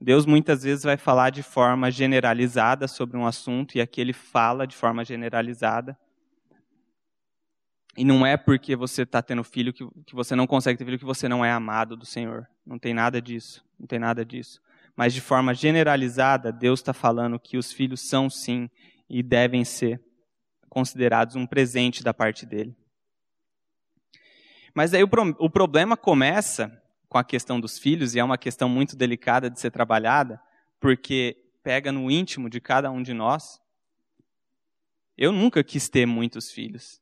Deus 0.00 0.26
muitas 0.26 0.62
vezes 0.62 0.84
vai 0.84 0.96
falar 0.96 1.30
de 1.30 1.42
forma 1.42 1.90
generalizada 1.90 2.86
sobre 2.86 3.16
um 3.16 3.26
assunto, 3.26 3.76
e 3.76 3.80
aqui 3.80 4.00
ele 4.00 4.12
fala 4.12 4.66
de 4.66 4.76
forma 4.76 5.04
generalizada. 5.04 5.98
E 7.96 8.04
não 8.04 8.26
é 8.26 8.36
porque 8.36 8.76
você 8.76 9.02
está 9.02 9.22
tendo 9.22 9.42
filho 9.42 9.72
que, 9.72 9.88
que 10.04 10.14
você 10.14 10.36
não 10.36 10.46
consegue 10.46 10.78
ter 10.78 10.84
filho 10.84 10.98
que 10.98 11.04
você 11.04 11.28
não 11.28 11.42
é 11.42 11.50
amado 11.50 11.96
do 11.96 12.04
Senhor. 12.04 12.46
Não 12.64 12.78
tem 12.78 12.92
nada 12.92 13.22
disso. 13.22 13.64
Não 13.80 13.86
tem 13.86 13.98
nada 13.98 14.22
disso. 14.22 14.60
Mas 14.96 15.12
de 15.12 15.20
forma 15.20 15.52
generalizada, 15.52 16.50
Deus 16.50 16.80
está 16.80 16.94
falando 16.94 17.38
que 17.38 17.58
os 17.58 17.70
filhos 17.72 18.00
são 18.00 18.30
sim 18.30 18.70
e 19.08 19.22
devem 19.22 19.64
ser 19.64 20.02
considerados 20.68 21.36
um 21.36 21.46
presente 21.46 22.02
da 22.02 22.14
parte 22.14 22.46
dele. 22.46 22.74
Mas 24.74 24.92
aí 24.92 25.02
o, 25.02 25.08
pro, 25.08 25.36
o 25.38 25.50
problema 25.50 25.96
começa 25.96 26.82
com 27.08 27.18
a 27.18 27.24
questão 27.24 27.60
dos 27.60 27.78
filhos, 27.78 28.14
e 28.14 28.18
é 28.18 28.24
uma 28.24 28.36
questão 28.36 28.68
muito 28.68 28.96
delicada 28.96 29.48
de 29.48 29.60
ser 29.60 29.70
trabalhada, 29.70 30.40
porque 30.80 31.36
pega 31.62 31.92
no 31.92 32.10
íntimo 32.10 32.50
de 32.50 32.60
cada 32.60 32.90
um 32.90 33.02
de 33.02 33.14
nós. 33.14 33.60
Eu 35.16 35.32
nunca 35.32 35.64
quis 35.64 35.88
ter 35.88 36.04
muitos 36.04 36.50
filhos. 36.50 37.00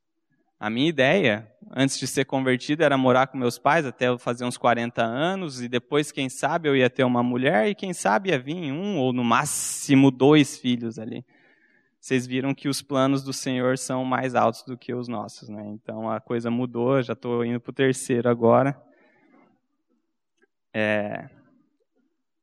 A 0.59 0.69
minha 0.69 0.87
ideia, 0.87 1.51
antes 1.75 1.99
de 1.99 2.07
ser 2.07 2.25
convertido, 2.25 2.83
era 2.83 2.97
morar 2.97 3.27
com 3.27 3.37
meus 3.37 3.57
pais 3.57 3.85
até 3.85 4.07
eu 4.07 4.17
fazer 4.17 4.45
uns 4.45 4.57
40 4.57 5.03
anos, 5.03 5.61
e 5.61 5.67
depois, 5.67 6.11
quem 6.11 6.29
sabe, 6.29 6.69
eu 6.69 6.75
ia 6.75 6.89
ter 6.89 7.03
uma 7.03 7.21
mulher, 7.21 7.67
e 7.67 7.75
quem 7.75 7.93
sabe 7.93 8.29
ia 8.29 8.39
vir 8.39 8.71
um 8.71 8.97
ou 8.97 9.11
no 9.11 9.23
máximo 9.23 10.09
dois 10.09 10.57
filhos 10.57 10.97
ali. 10.97 11.25
Vocês 12.05 12.27
viram 12.27 12.53
que 12.53 12.69
os 12.69 12.83
planos 12.83 13.23
do 13.23 13.33
Senhor 13.33 13.79
são 13.79 14.05
mais 14.05 14.35
altos 14.35 14.61
do 14.61 14.77
que 14.77 14.93
os 14.93 15.07
nossos, 15.07 15.49
né? 15.49 15.65
Então 15.69 16.07
a 16.07 16.19
coisa 16.19 16.51
mudou, 16.51 17.01
já 17.01 17.13
estou 17.13 17.43
indo 17.43 17.59
para 17.59 17.71
o 17.71 17.73
terceiro 17.73 18.29
agora. 18.29 18.79
É... 20.71 21.27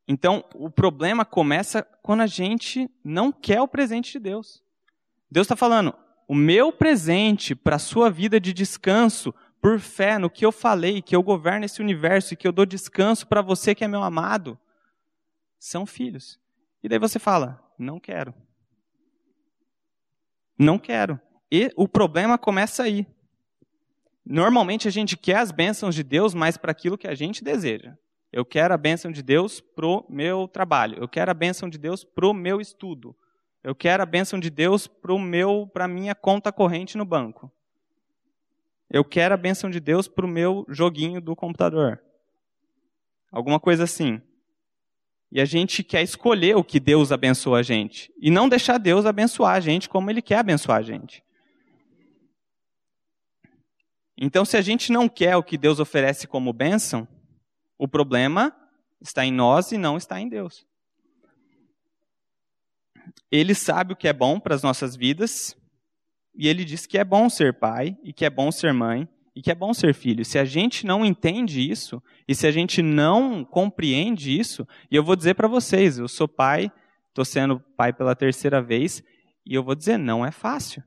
Então 0.09 0.45
o 0.55 0.69
problema 0.69 1.25
começa 1.25 1.87
quando 2.03 2.23
a 2.23 2.27
gente 2.27 2.91
não 3.05 3.31
quer 3.31 3.61
o 3.61 3.69
presente 3.69 4.15
de 4.15 4.19
Deus. 4.19 4.61
Deus 5.31 5.45
está 5.45 5.55
falando, 5.55 5.95
o 6.33 6.35
meu 6.35 6.73
presente 6.73 7.55
para 7.55 7.77
a 7.77 7.79
sua 7.79 8.09
vida 8.09 8.41
de 8.41 8.55
descanso, 8.55 9.35
por 9.61 9.79
fé 9.79 10.17
no 10.17 10.31
que 10.31 10.47
eu 10.47 10.51
falei, 10.51 11.03
que 11.03 11.15
eu 11.15 11.23
governo 11.23 11.67
esse 11.67 11.83
universo 11.83 12.33
e 12.33 12.37
que 12.39 12.49
eu 12.49 12.53
dou 12.53 12.65
descanso 12.65 13.27
para 13.27 13.43
você 13.43 13.75
que 13.75 13.85
é 13.85 13.87
meu 13.87 14.03
amado, 14.03 14.59
são 15.59 15.85
filhos. 15.85 16.41
E 16.83 16.89
daí 16.89 16.99
você 16.99 17.19
fala: 17.19 17.63
não 17.79 18.01
quero. 18.01 18.33
Não 20.59 20.79
quero. 20.79 21.21
E 21.53 21.71
o 21.77 21.87
problema 21.87 22.39
começa 22.39 22.83
aí. 22.83 23.07
Normalmente 24.25 24.89
a 24.89 24.91
gente 24.91 25.19
quer 25.19 25.37
as 25.37 25.53
bênçãos 25.53 25.95
de 25.95 26.03
Deus, 26.03 26.33
mas 26.33 26.57
para 26.57 26.73
aquilo 26.73 26.97
que 26.97 27.09
a 27.09 27.15
gente 27.15 27.45
deseja. 27.45 27.95
Eu 28.33 28.47
quero 28.47 28.73
a 28.73 28.79
bênção 28.79 29.13
de 29.13 29.23
Deus 29.23 29.61
pro 29.61 30.07
meu 30.09 30.49
trabalho. 30.49 30.97
Eu 30.99 31.09
quero 31.09 31.31
a 31.31 31.35
bênção 31.35 31.69
de 31.69 31.77
Deus 31.77 32.03
pro 32.03 32.33
meu 32.33 32.59
estudo. 32.59 33.15
Eu 33.63 33.75
quero 33.75 34.03
a 34.03 34.07
bênção 34.07 34.41
de 34.41 34.51
Deus 34.51 34.87
para 34.87 35.17
meu, 35.19 35.71
para 35.73 35.87
minha 35.87 36.15
conta 36.15 36.51
corrente 36.51 36.99
no 36.99 37.05
banco. 37.05 37.51
Eu 38.91 39.05
quero 39.05 39.35
a 39.35 39.37
bênção 39.37 39.71
de 39.71 39.81
Deus 39.81 40.09
para 40.09 40.27
o 40.27 40.29
meu 40.29 40.67
joguinho 40.69 41.21
do 41.21 41.37
computador. 41.37 42.03
Alguma 43.31 43.61
coisa 43.61 43.85
assim. 43.85 44.21
E 45.31 45.41
a 45.41 45.45
gente 45.47 45.83
quer 45.83 46.03
escolher 46.03 46.57
o 46.57 46.65
que 46.65 46.79
Deus 46.79 47.11
abençoa 47.11 47.61
a 47.61 47.63
gente. 47.63 48.13
E 48.19 48.31
não 48.31 48.49
deixar 48.49 48.77
Deus 48.77 49.07
abençoar 49.07 49.55
a 49.55 49.61
gente 49.61 49.89
como 49.89 50.11
Ele 50.11 50.21
quer 50.21 50.39
abençoar 50.39 50.79
a 50.79 50.83
gente. 50.83 51.25
Então, 54.19 54.45
se 54.45 54.57
a 54.57 54.61
gente 54.61 54.93
não 54.93 55.09
quer 55.09 55.37
o 55.37 55.43
que 55.43 55.57
Deus 55.57 55.81
oferece 55.81 56.27
como 56.27 56.53
bênção, 56.53 57.09
o 57.79 57.89
problema 57.89 58.55
está 59.01 59.25
em 59.25 59.33
nós 59.33 59.73
e 59.73 59.79
não 59.79 59.97
está 59.97 60.21
em 60.21 60.29
Deus. 60.29 60.67
Ele 63.31 63.55
sabe 63.55 63.93
o 63.93 63.97
que 63.97 64.09
é 64.09 64.13
bom 64.13 64.39
para 64.39 64.55
as 64.55 64.63
nossas 64.63 64.97
vidas, 64.97 65.57
e 66.35 66.49
ele 66.49 66.65
diz 66.65 66.87
que 66.87 66.99
é 66.99 67.05
bom 67.05 67.29
ser 67.29 67.59
pai, 67.59 67.97
e 68.03 68.13
que 68.13 68.25
é 68.25 68.31
bom 68.31 68.51
ser 68.51 68.73
mãe, 68.73 69.09
e 69.35 69.41
que 69.41 69.51
é 69.51 69.55
bom 69.55 69.73
ser 69.73 69.95
filho. 69.95 70.25
Se 70.25 70.39
a 70.39 70.45
gente 70.45 70.87
não 70.87 71.05
entende 71.05 71.61
isso, 71.61 72.03
e 72.29 72.35
se 72.35 72.47
a 72.47 72.51
gente 72.51 72.83
não 72.83 73.45
compreende 73.45 74.39
isso, 74.39 74.67
e 74.91 74.97
eu 74.97 75.05
vou 75.05 75.17
dizer 75.17 75.35
para 75.35 75.49
vocês, 75.49 75.99
eu 75.99 76.09
sou 76.09 76.29
pai, 76.29 76.71
estou 77.09 77.25
sendo 77.25 77.61
pai 77.77 77.93
pela 77.93 78.15
terceira 78.15 78.61
vez, 78.61 79.03
e 79.47 79.55
eu 79.55 79.63
vou 79.63 79.75
dizer, 79.75 79.99
não 79.99 80.25
é 80.25 80.31
fácil 80.31 80.83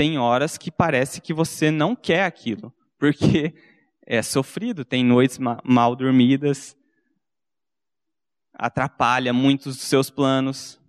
tem 0.00 0.16
horas 0.16 0.56
que 0.56 0.70
parece 0.70 1.20
que 1.20 1.34
você 1.34 1.70
não 1.70 1.94
quer 1.94 2.24
aquilo, 2.24 2.72
porque 2.98 3.54
é 4.06 4.22
sofrido, 4.22 4.82
tem 4.82 5.04
noites 5.04 5.38
mal 5.38 5.94
dormidas, 5.94 6.74
atrapalha 8.54 9.30
muitos 9.30 9.76
dos 9.76 9.84
seus 9.84 10.08
planos. 10.08 10.79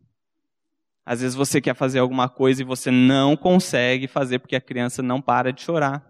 Às 1.06 1.22
vezes 1.22 1.36
você 1.36 1.60
quer 1.60 1.74
fazer 1.74 2.00
alguma 2.00 2.30
coisa 2.30 2.62
e 2.62 2.66
você 2.66 2.92
não 2.92 3.36
consegue 3.36 4.08
fazer 4.08 4.40
porque 4.40 4.56
a 4.56 4.62
criança 4.62 5.02
não 5.02 5.22
para 5.22 5.52
de 5.52 5.62
chorar. 5.62 6.06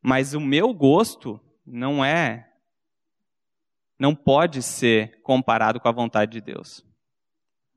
Mas 0.00 0.34
o 0.34 0.40
meu 0.40 0.72
gosto 0.72 1.40
não 1.64 2.04
é, 2.04 2.50
não 3.98 4.14
pode 4.14 4.62
ser 4.62 5.20
comparado 5.22 5.78
com 5.78 5.88
a 5.88 5.92
vontade 5.92 6.32
de 6.32 6.40
Deus. 6.40 6.84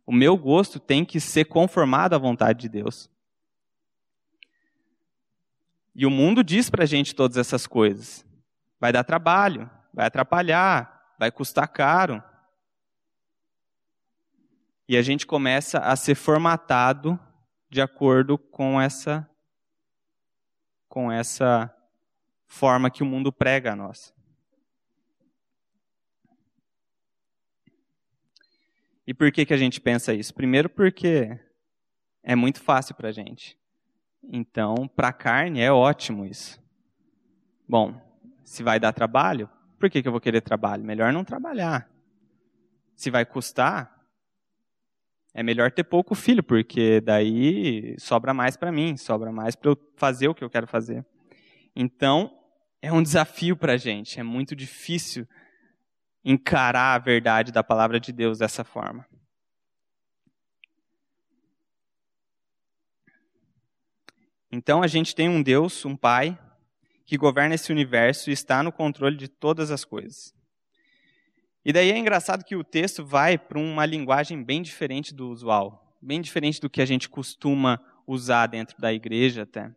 O 0.05 0.11
meu 0.11 0.37
gosto 0.37 0.79
tem 0.79 1.03
que 1.03 1.19
ser 1.19 1.45
conformado 1.45 2.15
à 2.15 2.17
vontade 2.17 2.61
de 2.61 2.69
Deus. 2.69 3.09
E 5.95 6.05
o 6.05 6.11
mundo 6.11 6.43
diz 6.43 6.69
para 6.69 6.83
a 6.83 6.87
gente 6.87 7.15
todas 7.15 7.37
essas 7.37 7.65
coisas. 7.65 8.25
Vai 8.79 8.91
dar 8.91 9.03
trabalho, 9.03 9.69
vai 9.93 10.05
atrapalhar, 10.05 11.15
vai 11.17 11.31
custar 11.31 11.67
caro. 11.67 12.21
E 14.87 14.95
a 14.95 15.01
gente 15.01 15.25
começa 15.25 15.79
a 15.79 15.95
ser 15.95 16.15
formatado 16.15 17.19
de 17.69 17.81
acordo 17.81 18.37
com 18.37 18.79
essa 18.79 19.29
com 20.87 21.11
essa 21.11 21.75
forma 22.47 22.89
que 22.89 23.03
o 23.03 23.05
mundo 23.05 23.31
prega 23.33 23.73
a 23.73 23.75
nós. 23.75 24.13
E 29.05 29.13
por 29.13 29.31
que, 29.31 29.45
que 29.45 29.53
a 29.53 29.57
gente 29.57 29.81
pensa 29.81 30.13
isso? 30.13 30.33
Primeiro, 30.33 30.69
porque 30.69 31.37
é 32.23 32.35
muito 32.35 32.61
fácil 32.61 32.95
para 32.95 33.09
a 33.09 33.11
gente. 33.11 33.57
Então, 34.23 34.87
para 34.87 35.09
a 35.09 35.13
carne 35.13 35.59
é 35.59 35.71
ótimo 35.71 36.25
isso. 36.25 36.63
Bom, 37.67 38.01
se 38.43 38.63
vai 38.63 38.79
dar 38.79 38.93
trabalho, 38.93 39.49
por 39.79 39.89
que, 39.89 40.01
que 40.01 40.07
eu 40.07 40.11
vou 40.11 40.21
querer 40.21 40.41
trabalho? 40.41 40.83
Melhor 40.83 41.13
não 41.13 41.23
trabalhar. 41.23 41.89
Se 42.95 43.11
vai 43.11 43.25
custar, 43.25 43.94
é 45.37 45.43
melhor 45.43 45.69
ter 45.69 45.83
pouco 45.83 46.15
filho, 46.15 46.41
porque 46.41 47.01
daí 47.01 47.93
sobra 47.99 48.33
mais 48.33 48.55
para 48.55 48.71
mim, 48.71 48.95
sobra 48.95 49.33
mais 49.33 49.53
para 49.53 49.71
eu 49.71 49.77
fazer 49.97 50.29
o 50.29 50.33
que 50.33 50.41
eu 50.41 50.49
quero 50.49 50.65
fazer. 50.65 51.05
Então, 51.75 52.33
é 52.81 52.89
um 52.89 53.03
desafio 53.03 53.57
para 53.57 53.73
a 53.73 53.77
gente, 53.77 54.17
é 54.17 54.23
muito 54.23 54.55
difícil 54.55 55.27
encarar 56.23 56.95
a 56.95 56.97
verdade 56.97 57.51
da 57.51 57.61
palavra 57.61 57.99
de 57.99 58.13
Deus 58.13 58.39
dessa 58.39 58.63
forma. 58.63 59.05
Então 64.49 64.81
a 64.81 64.87
gente 64.87 65.13
tem 65.13 65.27
um 65.27 65.43
Deus, 65.43 65.83
um 65.83 65.97
Pai, 65.97 66.39
que 67.05 67.17
governa 67.17 67.55
esse 67.55 67.73
universo 67.73 68.29
e 68.29 68.33
está 68.33 68.63
no 68.63 68.71
controle 68.71 69.17
de 69.17 69.27
todas 69.27 69.69
as 69.69 69.83
coisas. 69.83 70.33
E 71.65 71.73
daí 71.73 71.91
é 71.91 71.97
engraçado 71.97 72.45
que 72.45 72.55
o 72.55 72.63
texto 72.63 73.03
vai 73.03 73.39
para 73.39 73.57
uma 73.57 73.87
linguagem 73.87 74.43
bem 74.43 74.61
diferente 74.61 75.15
do 75.15 75.29
usual, 75.29 75.97
bem 75.99 76.21
diferente 76.21 76.61
do 76.61 76.69
que 76.69 76.79
a 76.79 76.85
gente 76.85 77.09
costuma 77.09 77.81
usar 78.05 78.45
dentro 78.45 78.79
da 78.79 78.93
igreja 78.93 79.41
até. 79.41 79.71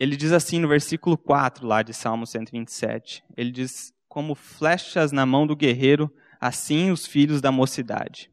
Ele 0.00 0.16
diz 0.16 0.32
assim 0.32 0.58
no 0.58 0.66
versículo 0.66 1.16
4 1.16 1.64
lá 1.64 1.80
de 1.80 1.94
Salmo 1.94 2.26
127. 2.26 3.22
Ele 3.36 3.52
diz: 3.52 3.94
Como 4.08 4.34
flechas 4.34 5.12
na 5.12 5.24
mão 5.24 5.46
do 5.46 5.54
guerreiro, 5.54 6.12
assim 6.40 6.90
os 6.90 7.06
filhos 7.06 7.40
da 7.40 7.52
mocidade. 7.52 8.28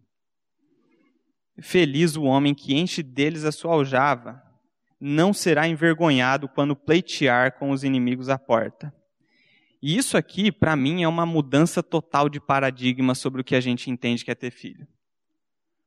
Feliz 1.62 2.16
o 2.16 2.24
homem 2.24 2.56
que 2.56 2.74
enche 2.74 3.04
deles 3.04 3.46
a 3.46 3.52
sua 3.52 3.74
aljava, 3.74 4.42
não 5.00 5.32
será 5.32 5.68
envergonhado 5.68 6.50
quando 6.50 6.76
pleitear 6.76 7.60
com 7.60 7.70
os 7.70 7.84
inimigos 7.84 8.30
à 8.30 8.40
porta. 8.40 8.92
E 9.82 9.98
isso 9.98 10.18
aqui, 10.18 10.52
para 10.52 10.76
mim, 10.76 11.04
é 11.04 11.08
uma 11.08 11.26
mudança 11.26 11.82
total 11.82 12.28
de 12.28 12.40
paradigma 12.40 13.16
sobre 13.16 13.42
o 13.42 13.44
que 13.44 13.56
a 13.56 13.62
gente 13.62 13.90
entende 13.90 14.26
que 14.26 14.32
é 14.32 14.36
ter 14.36 14.52
filho. 14.52 14.88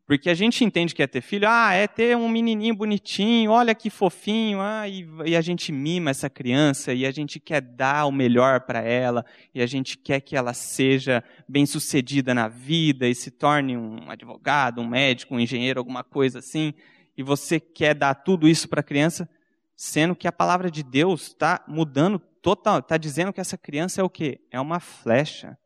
Porque 0.06 0.28
a 0.28 0.34
gente 0.34 0.64
entende 0.64 0.94
que 0.94 1.02
é 1.02 1.06
ter 1.06 1.20
filho, 1.20 1.46
ah, 1.48 1.72
é 1.72 1.86
ter 1.86 2.16
um 2.16 2.28
menininho 2.28 2.74
bonitinho, 2.74 3.50
olha 3.50 3.74
que 3.74 3.88
fofinho, 3.88 4.60
ah, 4.60 4.88
e, 4.88 5.06
e 5.24 5.36
a 5.36 5.40
gente 5.40 5.70
mima 5.70 6.10
essa 6.10 6.28
criança, 6.28 6.92
e 6.92 7.06
a 7.06 7.10
gente 7.10 7.38
quer 7.38 7.60
dar 7.60 8.06
o 8.06 8.12
melhor 8.12 8.60
para 8.62 8.80
ela, 8.80 9.24
e 9.54 9.62
a 9.62 9.66
gente 9.66 9.96
quer 9.96 10.20
que 10.20 10.36
ela 10.36 10.52
seja 10.52 11.22
bem-sucedida 11.48 12.34
na 12.34 12.48
vida 12.48 13.06
e 13.06 13.14
se 13.14 13.30
torne 13.30 13.76
um 13.76 14.10
advogado, 14.10 14.80
um 14.80 14.88
médico, 14.88 15.34
um 15.34 15.40
engenheiro, 15.40 15.78
alguma 15.78 16.02
coisa 16.02 16.40
assim, 16.40 16.74
e 17.16 17.22
você 17.22 17.60
quer 17.60 17.94
dar 17.94 18.14
tudo 18.14 18.48
isso 18.48 18.68
para 18.68 18.80
a 18.80 18.84
criança, 18.84 19.28
sendo 19.76 20.16
que 20.16 20.26
a 20.26 20.32
palavra 20.32 20.70
de 20.70 20.82
Deus 20.82 21.28
está 21.28 21.64
mudando 21.68 22.20
total, 22.42 22.80
está 22.80 22.98
dizendo 22.98 23.32
que 23.32 23.40
essa 23.40 23.56
criança 23.56 24.00
é 24.00 24.04
o 24.04 24.10
quê? 24.10 24.40
É 24.50 24.60
uma 24.60 24.80
flecha, 24.80 25.56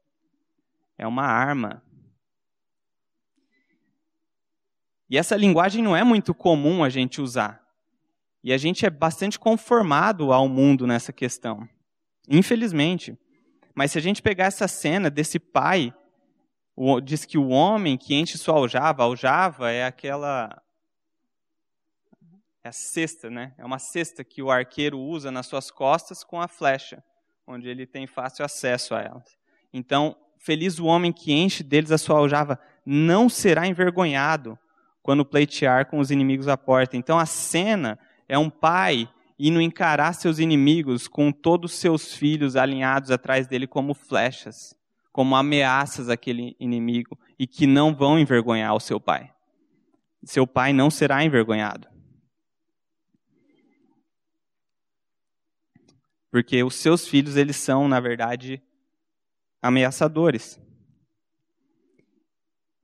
é 0.99 1.07
uma 1.07 1.25
arma, 1.25 1.83
E 5.09 5.17
essa 5.17 5.37
linguagem 5.37 5.83
não 5.83 5.97
é 5.97 6.03
muito 6.03 6.35
comum 6.35 6.83
a 6.83 6.89
gente 6.89 7.21
usar. 7.21 7.63
E 8.43 8.53
a 8.53 8.59
gente 8.59 8.85
é 8.85 8.91
bastante 8.91 9.39
conformado 9.39 10.33
ao 10.33 10.49
mundo 10.49 10.87
nessa 10.87 11.13
questão. 11.13 11.69
Infelizmente. 12.29 13.17
Mas 13.75 13.93
se 13.93 13.99
a 13.99 14.01
gente 14.01 14.23
pegar 14.23 14.47
essa 14.47 14.67
cena 14.67 15.09
desse 15.09 15.39
pai, 15.39 15.95
diz 17.05 17.25
que 17.25 17.39
o 17.39 17.49
homem 17.49 17.97
que 17.97 18.15
enche 18.15 18.37
sua 18.37 18.55
aljava, 18.57 19.05
aljava 19.05 19.71
é 19.71 19.85
aquela. 19.85 20.63
É 22.67 22.69
a 22.69 22.73
cesta, 22.73 23.31
né? 23.31 23.53
É 23.57 23.65
uma 23.65 23.79
cesta 23.79 24.25
que 24.25 24.43
o 24.43 24.51
arqueiro 24.51 24.99
usa 24.99 25.31
nas 25.31 25.47
suas 25.47 25.71
costas 25.71 26.25
com 26.25 26.41
a 26.41 26.49
flecha, 26.49 27.01
onde 27.47 27.69
ele 27.69 27.87
tem 27.87 28.09
fácil 28.09 28.45
acesso 28.45 28.93
a 28.93 29.01
elas. 29.01 29.39
Então, 29.73 30.17
feliz 30.41 30.81
o 30.81 30.87
homem 30.87 31.13
que 31.13 31.33
enche 31.33 31.63
deles 31.63 31.93
a 31.93 31.99
sua 31.99 32.19
aljava, 32.19 32.59
não 32.85 33.29
será 33.29 33.69
envergonhado 33.69 34.59
quando 35.01 35.25
pleitear 35.25 35.87
com 35.87 36.01
os 36.01 36.11
inimigos 36.11 36.49
à 36.49 36.57
porta. 36.57 36.97
Então 36.97 37.17
a 37.21 37.25
cena 37.25 37.97
é 38.29 38.37
um 38.37 38.51
pai 38.51 39.09
indo 39.39 39.61
encarar 39.61 40.13
seus 40.13 40.41
inimigos 40.41 41.07
com 41.07 41.31
todos 41.31 41.73
os 41.73 41.79
seus 41.79 42.15
filhos 42.15 42.57
alinhados 42.57 43.13
atrás 43.13 43.47
dele 43.47 43.69
como 43.69 43.95
flechas, 43.95 44.75
como 45.13 45.37
ameaças 45.37 46.09
àquele 46.09 46.57
inimigo 46.59 47.17
e 47.39 47.47
que 47.47 47.65
não 47.65 47.95
vão 47.95 48.19
envergonhar 48.19 48.75
o 48.75 48.81
seu 48.81 48.99
pai. 48.99 49.31
Seu 50.25 50.49
pai 50.49 50.73
não 50.73 50.91
será 50.91 51.23
envergonhado. 51.23 51.95
Porque 56.37 56.63
os 56.63 56.75
seus 56.75 57.09
filhos, 57.09 57.35
eles 57.35 57.57
são, 57.57 57.89
na 57.89 57.99
verdade, 57.99 58.63
ameaçadores. 59.63 60.61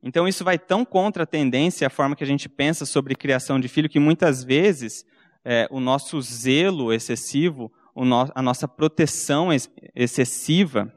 Então 0.02 0.26
isso 0.26 0.42
vai 0.42 0.58
tão 0.58 0.86
contra 0.86 1.24
a 1.24 1.26
tendência, 1.26 1.86
a 1.86 1.90
forma 1.90 2.16
que 2.16 2.24
a 2.24 2.26
gente 2.26 2.48
pensa 2.48 2.86
sobre 2.86 3.14
criação 3.14 3.60
de 3.60 3.68
filho, 3.68 3.90
que 3.90 3.98
muitas 3.98 4.42
vezes 4.42 5.04
é, 5.44 5.68
o 5.70 5.80
nosso 5.80 6.18
zelo 6.22 6.94
excessivo, 6.94 7.70
no, 7.94 8.32
a 8.34 8.40
nossa 8.40 8.66
proteção 8.66 9.52
ex 9.52 9.70
excessiva, 9.94 10.90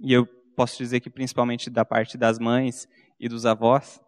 e 0.00 0.10
eu 0.10 0.24
posso 0.56 0.78
dizer 0.78 1.00
que 1.00 1.10
principalmente 1.10 1.68
da 1.68 1.84
parte 1.84 2.16
das 2.16 2.38
mães 2.38 2.88
e 3.20 3.28
dos 3.28 3.44
avós, 3.44 4.00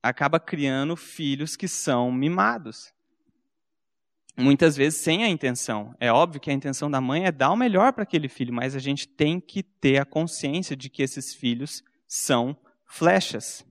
acaba 0.00 0.38
criando 0.38 0.94
filhos 0.94 1.56
que 1.56 1.66
são 1.66 2.12
mimados. 2.12 2.94
Muitas 4.36 4.76
vezes 4.76 5.00
sem 5.00 5.24
a 5.24 5.28
intenção. 5.28 5.94
É 6.00 6.10
óbvio 6.10 6.40
que 6.40 6.50
a 6.50 6.54
intenção 6.54 6.90
da 6.90 7.00
mãe 7.00 7.26
é 7.26 7.32
dar 7.32 7.50
o 7.50 7.56
melhor 7.56 7.92
para 7.92 8.02
aquele 8.02 8.28
filho, 8.28 8.52
mas 8.52 8.74
a 8.74 8.78
gente 8.78 9.06
tem 9.06 9.38
que 9.38 9.62
ter 9.62 9.98
a 9.98 10.06
consciência 10.06 10.74
de 10.74 10.88
que 10.88 11.02
esses 11.02 11.34
filhos 11.34 11.82
são 12.06 12.56
flechas. 12.86 13.64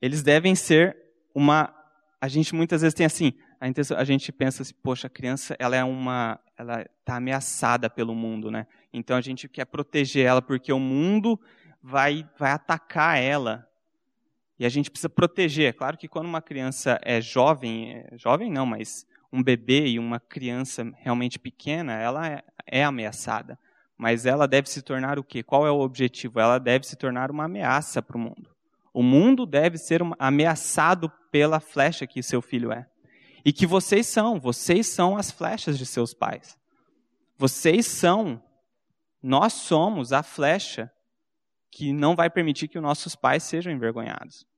Eles 0.00 0.22
devem 0.22 0.54
ser 0.54 0.96
uma. 1.34 1.74
A 2.20 2.28
gente 2.28 2.54
muitas 2.54 2.80
vezes 2.80 2.94
tem 2.94 3.04
assim, 3.04 3.34
a, 3.60 3.68
intenção, 3.68 3.96
a 3.96 4.04
gente 4.04 4.32
pensa 4.32 4.62
assim, 4.62 4.74
poxa, 4.82 5.06
a 5.06 5.10
criança 5.10 5.54
ela 5.58 5.76
é 5.76 5.84
uma, 5.84 6.40
ela 6.56 6.82
está 6.82 7.16
ameaçada 7.16 7.90
pelo 7.90 8.14
mundo, 8.14 8.50
né? 8.50 8.66
Então 8.92 9.16
a 9.16 9.20
gente 9.20 9.48
quer 9.48 9.66
proteger 9.66 10.24
ela 10.24 10.40
porque 10.40 10.72
o 10.72 10.78
mundo 10.78 11.38
vai 11.82 12.26
vai 12.38 12.52
atacar 12.52 13.18
ela. 13.18 13.69
E 14.60 14.66
a 14.66 14.68
gente 14.68 14.90
precisa 14.90 15.08
proteger. 15.08 15.70
É 15.70 15.72
claro 15.72 15.96
que 15.96 16.06
quando 16.06 16.26
uma 16.26 16.42
criança 16.42 17.00
é 17.02 17.18
jovem, 17.18 17.94
é, 17.94 18.18
jovem 18.18 18.52
não, 18.52 18.66
mas 18.66 19.06
um 19.32 19.42
bebê 19.42 19.86
e 19.86 19.98
uma 19.98 20.20
criança 20.20 20.86
realmente 20.98 21.38
pequena, 21.38 21.94
ela 21.94 22.28
é, 22.28 22.44
é 22.66 22.84
ameaçada. 22.84 23.58
Mas 23.96 24.26
ela 24.26 24.46
deve 24.46 24.68
se 24.68 24.82
tornar 24.82 25.18
o 25.18 25.24
quê? 25.24 25.42
Qual 25.42 25.66
é 25.66 25.70
o 25.70 25.80
objetivo? 25.80 26.38
Ela 26.38 26.58
deve 26.58 26.86
se 26.86 26.94
tornar 26.94 27.30
uma 27.30 27.44
ameaça 27.44 28.02
para 28.02 28.18
o 28.18 28.20
mundo. 28.20 28.54
O 28.92 29.02
mundo 29.02 29.46
deve 29.46 29.78
ser 29.78 30.02
ameaçado 30.18 31.10
pela 31.30 31.58
flecha 31.58 32.06
que 32.06 32.22
seu 32.22 32.42
filho 32.42 32.70
é. 32.70 32.86
E 33.42 33.54
que 33.54 33.66
vocês 33.66 34.08
são, 34.08 34.38
vocês 34.38 34.86
são 34.88 35.16
as 35.16 35.30
flechas 35.30 35.78
de 35.78 35.86
seus 35.86 36.12
pais. 36.12 36.58
Vocês 37.38 37.86
são, 37.86 38.42
nós 39.22 39.54
somos 39.54 40.12
a 40.12 40.22
flecha 40.22 40.92
que 41.70 41.94
não 41.94 42.14
vai 42.14 42.28
permitir 42.28 42.68
que 42.68 42.76
os 42.76 42.82
nossos 42.82 43.16
pais 43.16 43.42
sejam 43.42 43.72
envergonhados. 43.72 44.49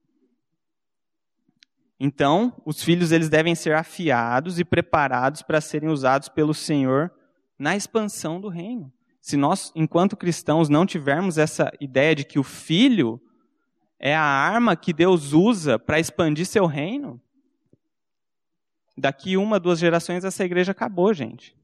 Então, 2.05 2.53
os 2.67 2.83
filhos 2.83 3.12
eles 3.12 3.29
devem 3.29 3.55
ser 3.55 3.77
afiados 3.77 4.59
e 4.59 4.65
preparados 4.65 5.41
para 5.41 5.61
serem 5.61 5.88
usados 5.88 6.29
pelo 6.29 6.53
Senhor 6.53 7.12
na 7.57 7.77
expansão 7.77 8.41
do 8.41 8.49
reino. 8.49 8.93
Se 9.21 9.37
nós, 9.37 9.71
enquanto 9.73 10.17
cristãos, 10.17 10.69
não 10.69 10.85
tivermos 10.85 11.38
essa 11.38 11.71
ideia 11.81 12.12
de 12.12 12.25
que 12.25 12.41
o 12.41 12.43
filho 12.43 13.23
é 14.01 14.17
a 14.17 14.21
arma 14.21 14.75
que 14.75 14.93
Deus 14.93 15.33
usa 15.33 15.79
para 15.79 16.01
expandir 16.01 16.45
seu 16.45 16.67
reino, 16.67 17.23
daqui 18.99 19.37
uma, 19.37 19.61
duas 19.61 19.79
gerações 19.79 20.25
essa 20.25 20.45
igreja 20.45 20.73
acabou, 20.73 21.15
gente. 21.15 21.57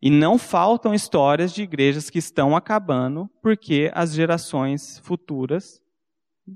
E 0.00 0.08
não 0.08 0.38
faltam 0.38 0.94
histórias 0.94 1.52
de 1.52 1.64
igrejas 1.64 2.08
que 2.08 2.20
estão 2.20 2.54
acabando 2.54 3.28
porque 3.42 3.90
as 3.92 4.12
gerações 4.12 5.00
futuras 5.00 5.82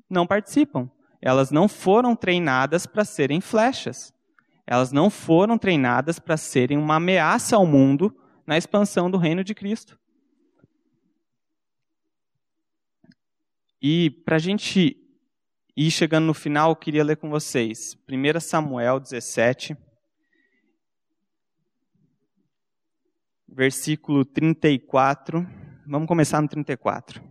não 0.08 0.28
participam. 0.28 0.88
Elas 1.24 1.50
não 1.50 1.68
foram 1.68 2.14
treinadas 2.14 2.84
para 2.84 3.02
serem 3.02 3.40
flechas. 3.40 4.12
Elas 4.66 4.92
não 4.92 5.08
foram 5.08 5.56
treinadas 5.56 6.18
para 6.18 6.36
serem 6.36 6.76
uma 6.76 6.96
ameaça 6.96 7.56
ao 7.56 7.66
mundo 7.66 8.14
na 8.46 8.58
expansão 8.58 9.10
do 9.10 9.16
reino 9.16 9.42
de 9.42 9.54
Cristo. 9.54 9.98
E 13.80 14.10
para 14.10 14.36
a 14.36 14.38
gente 14.38 14.98
ir 15.74 15.90
chegando 15.90 16.26
no 16.26 16.34
final, 16.34 16.72
eu 16.72 16.76
queria 16.76 17.02
ler 17.02 17.16
com 17.16 17.30
vocês 17.30 17.96
1 18.06 18.40
Samuel 18.40 19.00
17, 19.00 19.74
versículo 23.48 24.26
34. 24.26 25.46
Vamos 25.86 26.06
começar 26.06 26.42
no 26.42 26.48
34. 26.48 27.22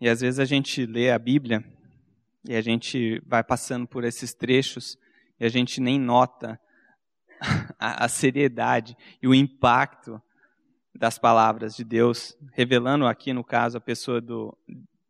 E 0.00 0.08
às 0.08 0.22
vezes 0.22 0.40
a 0.40 0.46
gente 0.46 0.86
lê 0.86 1.10
a 1.10 1.18
Bíblia 1.18 1.62
e 2.44 2.54
a 2.54 2.60
gente 2.60 3.20
vai 3.26 3.42
passando 3.42 3.86
por 3.86 4.04
esses 4.04 4.34
trechos 4.34 4.98
e 5.38 5.44
a 5.44 5.48
gente 5.48 5.80
nem 5.80 5.98
nota 5.98 6.60
a, 7.78 8.04
a 8.04 8.08
seriedade 8.08 8.96
e 9.22 9.28
o 9.28 9.34
impacto 9.34 10.20
das 10.94 11.18
palavras 11.18 11.76
de 11.76 11.84
Deus, 11.84 12.36
revelando 12.52 13.06
aqui, 13.06 13.32
no 13.32 13.44
caso, 13.44 13.78
a 13.78 13.80
pessoa 13.80 14.20
do, 14.20 14.56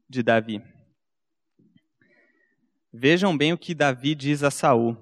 de 0.08 0.22
Davi. 0.22 0.62
Vejam 2.92 3.36
bem 3.36 3.52
o 3.52 3.58
que 3.58 3.74
Davi 3.74 4.14
diz 4.14 4.42
a 4.42 4.50
Saul. 4.50 4.96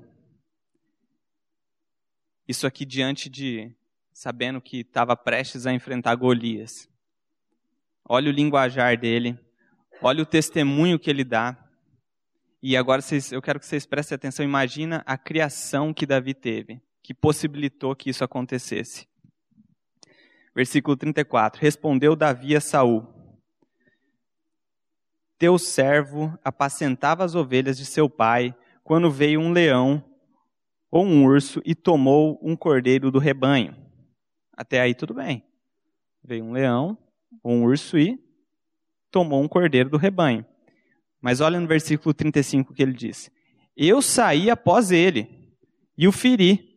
Isso 2.47 2.67
aqui 2.67 2.85
diante 2.85 3.29
de 3.29 3.75
sabendo 4.13 4.61
que 4.61 4.79
estava 4.79 5.17
prestes 5.17 5.67
a 5.67 5.73
enfrentar 5.73 6.15
Golias. 6.15 6.89
Olha 8.09 8.31
o 8.31 8.33
linguajar 8.33 8.97
dele, 8.97 9.39
olha 10.01 10.23
o 10.23 10.27
testemunho 10.27 10.99
que 10.99 11.11
ele 11.11 11.25
dá. 11.25 11.66
E 12.63 12.77
agora 12.77 13.03
vocês, 13.03 13.33
eu 13.33 13.43
quero 13.43 13.61
que 13.61 13.67
vocês 13.67 13.87
prestem 13.87 14.17
atenção. 14.17 14.45
Imagina 14.45 15.03
a 15.07 15.19
criação 15.19 15.93
que 15.93 16.07
Davi 16.07 16.35
teve, 16.35 16.81
que 17.03 17.13
possibilitou 17.13 17.95
que 17.95 18.11
isso 18.11 18.25
acontecesse. 18.25 19.07
Versículo 20.55 20.97
34. 20.97 21.61
Respondeu 21.61 22.17
Davi 22.17 22.57
a 22.57 22.61
Saul: 22.61 23.07
Teu 25.39 25.59
servo 25.59 26.37
apacentava 26.43 27.25
as 27.25 27.35
ovelhas 27.35 27.77
de 27.77 27.85
seu 27.85 28.09
pai, 28.09 28.57
quando 28.83 29.11
veio 29.11 29.39
um 29.39 29.53
leão 29.53 30.03
ou 30.91 31.05
um 31.05 31.25
urso 31.25 31.61
e 31.65 31.75
tomou 31.75 32.41
um 32.43 32.57
cordeiro 32.57 33.11
do 33.11 33.19
rebanho. 33.19 33.77
Até 34.57 34.81
aí 34.81 34.95
tudo 34.95 35.13
bem. 35.13 35.45
Veio 36.25 36.45
um 36.45 36.53
leão, 36.53 36.97
um 37.45 37.65
urso 37.65 37.99
e 37.99 38.19
tomou 39.11 39.43
um 39.43 39.49
cordeiro 39.49 39.91
do 39.91 39.99
rebanho. 39.99 40.45
Mas 41.21 41.41
olha 41.41 41.59
no 41.59 41.67
versículo 41.67 42.15
35 42.15 42.75
que 42.75 42.83
ele 42.83 42.93
diz: 42.93 43.31
Eu 43.77 44.01
saí 44.01 44.51
após 44.51 44.91
ele 44.91 45.29
e 45.97 46.07
o 46.07 46.13
feri, 46.13 46.77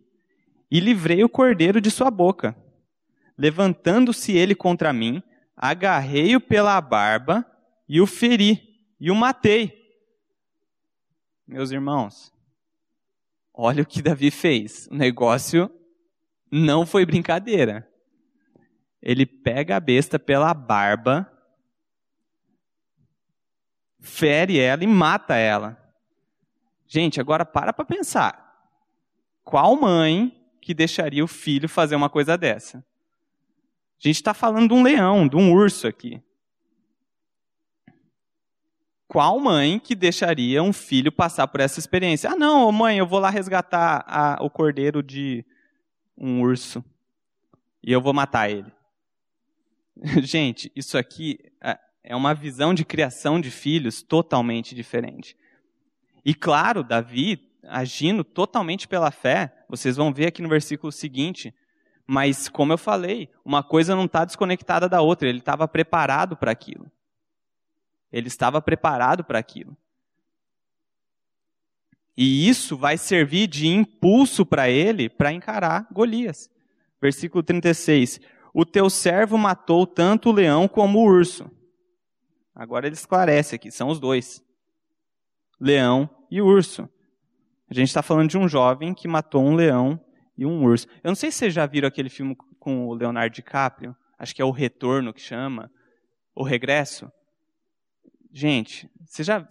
e 0.71 0.79
livrei 0.79 1.23
o 1.23 1.29
cordeiro 1.29 1.81
de 1.81 1.91
sua 1.91 2.11
boca. 2.11 2.55
Levantando-se 3.37 4.33
ele 4.33 4.53
contra 4.53 4.93
mim, 4.93 5.21
agarrei-o 5.55 6.39
pela 6.39 6.79
barba 6.79 7.45
e 7.87 7.99
o 7.99 8.05
feri, 8.05 8.61
e 8.99 9.09
o 9.09 9.15
matei. 9.15 9.79
Meus 11.47 11.71
irmãos, 11.71 12.31
olha 13.53 13.81
o 13.81 13.85
que 13.85 14.01
Davi 14.01 14.29
fez. 14.29 14.87
O 14.91 14.95
negócio 14.95 15.71
não 16.51 16.85
foi 16.85 17.05
brincadeira. 17.05 17.89
Ele 19.01 19.25
pega 19.25 19.77
a 19.77 19.79
besta 19.79 20.19
pela 20.19 20.53
barba, 20.53 21.31
fere 23.99 24.59
ela 24.59 24.83
e 24.83 24.87
mata 24.87 25.35
ela. 25.35 25.77
Gente, 26.87 27.19
agora 27.19 27.45
para 27.45 27.71
para 27.73 27.85
pensar. 27.85 28.49
Qual 29.43 29.75
mãe 29.75 30.35
que 30.61 30.73
deixaria 30.73 31.23
o 31.23 31.27
filho 31.27 31.69
fazer 31.69 31.95
uma 31.95 32.09
coisa 32.09 32.37
dessa? 32.37 32.79
A 32.79 34.07
gente 34.07 34.15
está 34.15 34.33
falando 34.33 34.69
de 34.69 34.73
um 34.73 34.83
leão, 34.83 35.27
de 35.27 35.35
um 35.35 35.51
urso 35.53 35.87
aqui. 35.87 36.21
Qual 39.07 39.39
mãe 39.39 39.79
que 39.79 39.95
deixaria 39.95 40.61
um 40.61 40.71
filho 40.71 41.11
passar 41.11 41.47
por 41.47 41.59
essa 41.59 41.79
experiência? 41.79 42.29
Ah, 42.29 42.35
não, 42.35 42.71
mãe, 42.71 42.99
eu 42.99 43.07
vou 43.07 43.19
lá 43.19 43.29
resgatar 43.29 44.05
a, 44.07 44.37
o 44.41 44.49
cordeiro 44.49 45.01
de 45.01 45.43
um 46.15 46.41
urso 46.41 46.83
e 47.83 47.91
eu 47.91 47.99
vou 47.99 48.13
matar 48.13 48.49
ele. 48.49 48.71
Gente, 50.21 50.71
isso 50.75 50.97
aqui 50.97 51.39
é, 52.03 52.15
uma 52.15 52.33
visão 52.33 52.73
de 52.73 52.85
criação 52.85 53.39
de 53.39 53.51
filhos 53.51 54.01
totalmente 54.01 54.73
diferente. 54.73 55.35
E 56.23 56.33
claro, 56.33 56.83
Davi, 56.83 57.49
agindo 57.63 58.23
totalmente 58.23 58.87
pela 58.87 59.11
fé, 59.11 59.65
vocês 59.67 59.95
vão 59.95 60.13
ver 60.13 60.27
aqui 60.27 60.41
no 60.41 60.49
versículo 60.49 60.91
seguinte, 60.91 61.53
mas 62.05 62.49
como 62.49 62.73
eu 62.73 62.77
falei, 62.77 63.29
uma 63.45 63.61
coisa 63.61 63.95
não 63.95 64.05
está 64.05 64.25
desconectada 64.25 64.89
da 64.89 65.01
outra, 65.01 65.29
ele 65.29 65.39
estava 65.39 65.67
preparado 65.67 66.35
para 66.35 66.51
aquilo. 66.51 66.91
Ele 68.11 68.27
estava 68.27 68.61
preparado 68.61 69.23
para 69.23 69.37
aquilo. 69.39 69.77
E 72.17 72.49
isso 72.49 72.75
vai 72.75 72.97
servir 72.97 73.47
de 73.47 73.67
impulso 73.67 74.45
para 74.45 74.69
ele 74.69 75.07
para 75.07 75.31
encarar 75.31 75.87
Golias. 75.91 76.49
Versículo 77.01 77.41
36. 77.41 78.19
O 78.53 78.65
teu 78.65 78.89
servo 78.89 79.37
matou 79.37 79.87
tanto 79.87 80.29
o 80.29 80.33
leão 80.33 80.67
como 80.67 80.99
o 80.99 81.03
urso. 81.03 81.49
Agora 82.59 82.87
ele 82.87 82.93
esclarece 82.93 83.55
aqui, 83.55 83.71
são 83.71 83.87
os 83.87 84.01
dois. 84.01 84.43
Leão 85.57 86.09
e 86.29 86.41
urso. 86.41 86.89
A 87.69 87.73
gente 87.73 87.87
está 87.87 88.03
falando 88.03 88.29
de 88.29 88.37
um 88.37 88.49
jovem 88.49 88.93
que 88.93 89.07
matou 89.07 89.41
um 89.41 89.55
leão 89.55 89.97
e 90.37 90.45
um 90.45 90.61
urso. 90.65 90.85
Eu 91.01 91.07
não 91.07 91.15
sei 91.15 91.31
se 91.31 91.37
vocês 91.37 91.53
já 91.53 91.65
viram 91.65 91.87
aquele 91.87 92.09
filme 92.09 92.35
com 92.59 92.89
o 92.89 92.93
Leonardo 92.93 93.33
DiCaprio, 93.33 93.95
acho 94.17 94.35
que 94.35 94.41
é 94.41 94.45
O 94.45 94.51
Retorno 94.51 95.13
que 95.13 95.21
chama, 95.21 95.71
O 96.35 96.43
Regresso. 96.43 97.09
Gente, 98.29 98.91
você 99.05 99.23
já 99.23 99.47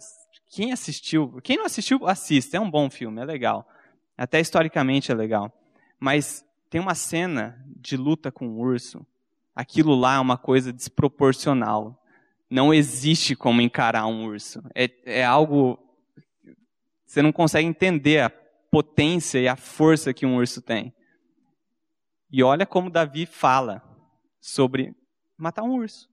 quem 0.51 0.71
assistiu, 0.71 1.41
quem 1.43 1.57
não 1.57 1.65
assistiu, 1.65 2.07
assista, 2.07 2.57
é 2.57 2.59
um 2.59 2.69
bom 2.69 2.91
filme, 2.91 3.19
é 3.19 3.25
legal. 3.25 3.67
Até 4.15 4.39
historicamente 4.39 5.11
é 5.11 5.15
legal. 5.15 5.51
Mas 5.99 6.45
tem 6.69 6.79
uma 6.79 6.93
cena 6.93 7.59
de 7.75 7.97
luta 7.97 8.31
com 8.31 8.47
um 8.47 8.59
urso. 8.59 9.03
Aquilo 9.55 9.95
lá 9.95 10.17
é 10.17 10.19
uma 10.19 10.37
coisa 10.37 10.71
desproporcional. 10.71 11.98
Não 12.49 12.73
existe 12.73 13.35
como 13.35 13.61
encarar 13.61 14.07
um 14.07 14.25
urso. 14.25 14.63
É, 14.73 14.89
é 15.05 15.23
algo. 15.23 15.77
Você 17.05 17.21
não 17.21 17.31
consegue 17.31 17.67
entender 17.67 18.21
a 18.21 18.29
potência 18.71 19.39
e 19.39 19.47
a 19.47 19.55
força 19.55 20.13
que 20.13 20.25
um 20.25 20.37
urso 20.37 20.61
tem. 20.61 20.93
E 22.31 22.43
olha 22.43 22.65
como 22.65 22.89
Davi 22.89 23.25
fala 23.25 23.83
sobre 24.39 24.95
matar 25.37 25.63
um 25.63 25.75
urso. 25.75 26.09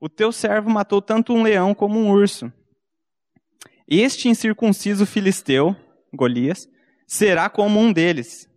O 0.00 0.08
teu 0.08 0.30
servo 0.30 0.70
matou 0.70 1.02
tanto 1.02 1.32
um 1.32 1.42
leão 1.42 1.74
como 1.74 1.98
um 1.98 2.10
urso. 2.10 2.52
Este 3.86 4.28
incircunciso 4.28 5.06
filisteu, 5.06 5.74
Golias, 6.12 6.68
será 7.06 7.48
como 7.48 7.80
um 7.80 7.92
deles, 7.92 8.48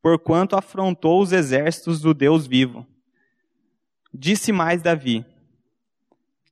porquanto 0.00 0.56
afrontou 0.56 1.20
os 1.20 1.32
exércitos 1.32 2.00
do 2.00 2.14
Deus 2.14 2.46
vivo. 2.46 2.86
Disse 4.12 4.52
mais 4.52 4.80
Davi. 4.80 5.26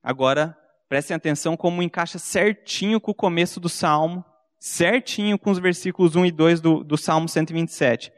Agora, 0.05 0.55
prestem 0.87 1.15
atenção 1.15 1.57
como 1.57 1.81
encaixa 1.81 2.19
certinho 2.19 3.01
com 3.01 3.09
o 3.09 3.15
começo 3.15 3.59
do 3.59 3.67
Salmo, 3.67 4.23
certinho 4.59 5.35
com 5.39 5.49
os 5.49 5.57
versículos 5.57 6.15
1 6.15 6.27
e 6.27 6.31
2 6.31 6.61
do, 6.61 6.83
do 6.83 6.95
Salmo 6.95 7.27
127. 7.27 8.13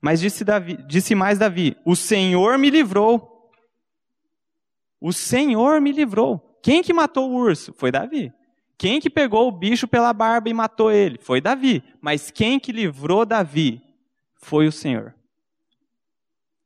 Mas 0.00 0.20
disse, 0.20 0.44
Davi, 0.44 0.76
disse 0.84 1.14
mais 1.14 1.38
Davi: 1.38 1.76
O 1.84 1.94
Senhor 1.94 2.58
me 2.58 2.70
livrou. 2.70 3.52
O 5.00 5.12
Senhor 5.12 5.80
me 5.80 5.92
livrou. 5.92 6.58
Quem 6.60 6.82
que 6.82 6.92
matou 6.92 7.30
o 7.30 7.34
urso? 7.34 7.72
Foi 7.72 7.92
Davi. 7.92 8.32
Quem 8.76 9.00
que 9.00 9.08
pegou 9.08 9.46
o 9.46 9.52
bicho 9.52 9.86
pela 9.86 10.12
barba 10.12 10.48
e 10.48 10.54
matou 10.54 10.90
ele? 10.90 11.18
Foi 11.22 11.40
Davi. 11.40 11.84
Mas 12.00 12.32
quem 12.32 12.58
que 12.58 12.72
livrou 12.72 13.24
Davi? 13.24 13.80
Foi 14.34 14.66
o 14.66 14.72
Senhor. 14.72 15.14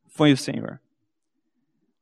Foi 0.07 0.31
o 0.31 0.37
Senhor. 0.37 0.81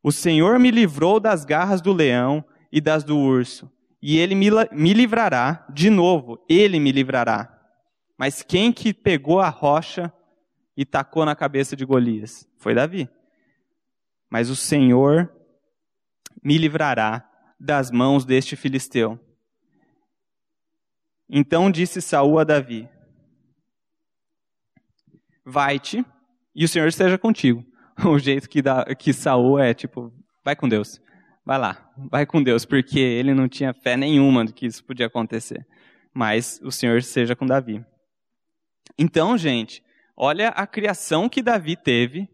O 0.06 0.12
Senhor 0.12 0.60
me 0.60 0.70
livrou 0.70 1.20
das 1.20 1.44
garras 1.44 1.82
do 1.82 1.92
leão 1.92 2.46
e 2.72 2.80
das 2.80 3.04
do 3.04 3.18
urso, 3.18 3.72
e 4.00 4.20
ele 4.20 4.36
me, 4.36 4.52
me 4.72 4.94
livrará, 4.94 5.66
de 5.74 5.90
novo, 5.90 6.46
ele 6.48 6.80
me 6.80 6.92
livrará. 6.92 7.52
Mas 8.16 8.44
quem 8.44 8.72
que 8.72 8.94
pegou 8.94 9.40
a 9.40 9.50
rocha 9.50 10.14
e 10.78 10.86
tacou 10.86 11.26
na 11.26 11.36
cabeça 11.36 11.76
de 11.76 11.84
Golias? 11.84 12.48
Foi 12.60 12.76
Davi. 12.76 13.10
Mas 14.30 14.52
o 14.52 14.56
Senhor 14.56 15.34
me 16.44 16.60
livrará 16.60 17.28
das 17.60 17.90
mãos 17.90 18.26
deste 18.26 18.56
filisteu. 18.56 19.20
Então 21.28 21.72
disse 21.72 22.00
Saul 22.00 22.38
a 22.38 22.44
Davi: 22.44 22.88
Vai-te, 25.44 26.06
e 26.54 26.64
o 26.64 26.68
Senhor 26.68 26.88
esteja 26.88 27.18
contigo. 27.18 27.66
O 28.06 28.20
jeito 28.20 28.50
que, 28.50 28.62
dá, 28.62 28.84
que 28.96 29.14
Saul 29.14 29.58
é 29.60 29.74
tipo, 29.74 30.12
vai 30.44 30.56
com 30.56 30.68
Deus. 30.68 31.02
Vai 31.46 31.60
lá, 31.60 31.94
vai 31.96 32.26
com 32.26 32.42
Deus, 32.42 32.66
porque 32.66 33.00
ele 33.00 33.34
não 33.34 33.48
tinha 33.48 33.74
fé 33.74 33.96
nenhuma 33.96 34.44
de 34.44 34.52
que 34.52 34.66
isso 34.66 34.84
podia 34.84 35.06
acontecer. 35.06 35.66
Mas 36.14 36.60
o 36.64 36.72
Senhor 36.72 37.02
seja 37.04 37.36
com 37.36 37.46
Davi. 37.46 37.86
Então, 38.98 39.38
gente, 39.38 39.84
olha 40.18 40.50
a 40.50 40.66
criação 40.66 41.30
que 41.30 41.44
Davi 41.44 41.76
teve 41.76 42.28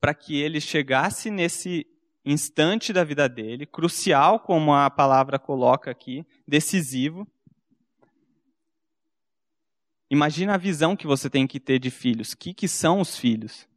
para 0.00 0.14
que 0.14 0.40
ele 0.40 0.60
chegasse 0.60 1.30
nesse 1.30 1.86
instante 2.24 2.92
da 2.92 3.04
vida 3.04 3.28
dele, 3.28 3.66
crucial, 3.66 4.40
como 4.40 4.72
a 4.74 4.88
palavra 4.90 5.38
coloca 5.38 5.90
aqui, 5.90 6.24
decisivo. 6.46 7.26
Imagina 10.10 10.54
a 10.54 10.58
visão 10.58 10.96
que 10.96 11.06
você 11.06 11.28
tem 11.28 11.46
que 11.46 11.60
ter 11.60 11.78
de 11.78 11.90
filhos. 11.90 12.32
O 12.32 12.38
que, 12.38 12.54
que 12.54 12.68
são 12.68 13.00
os 13.00 13.16
filhos? 13.16 13.68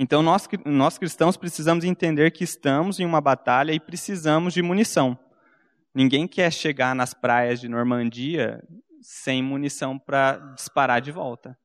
Então, 0.00 0.22
nós, 0.22 0.48
nós 0.64 0.96
cristãos 0.96 1.36
precisamos 1.36 1.84
entender 1.84 2.30
que 2.30 2.44
estamos 2.44 3.00
em 3.00 3.04
uma 3.04 3.20
batalha 3.20 3.72
e 3.72 3.80
precisamos 3.80 4.54
de 4.54 4.62
munição. 4.62 5.18
Ninguém 5.92 6.28
quer 6.28 6.52
chegar 6.52 6.94
nas 6.94 7.12
praias 7.12 7.60
de 7.60 7.68
Normandia 7.68 8.62
sem 9.02 9.42
munição 9.42 9.98
para 9.98 10.36
disparar 10.54 11.00
de 11.00 11.10
volta. 11.10 11.58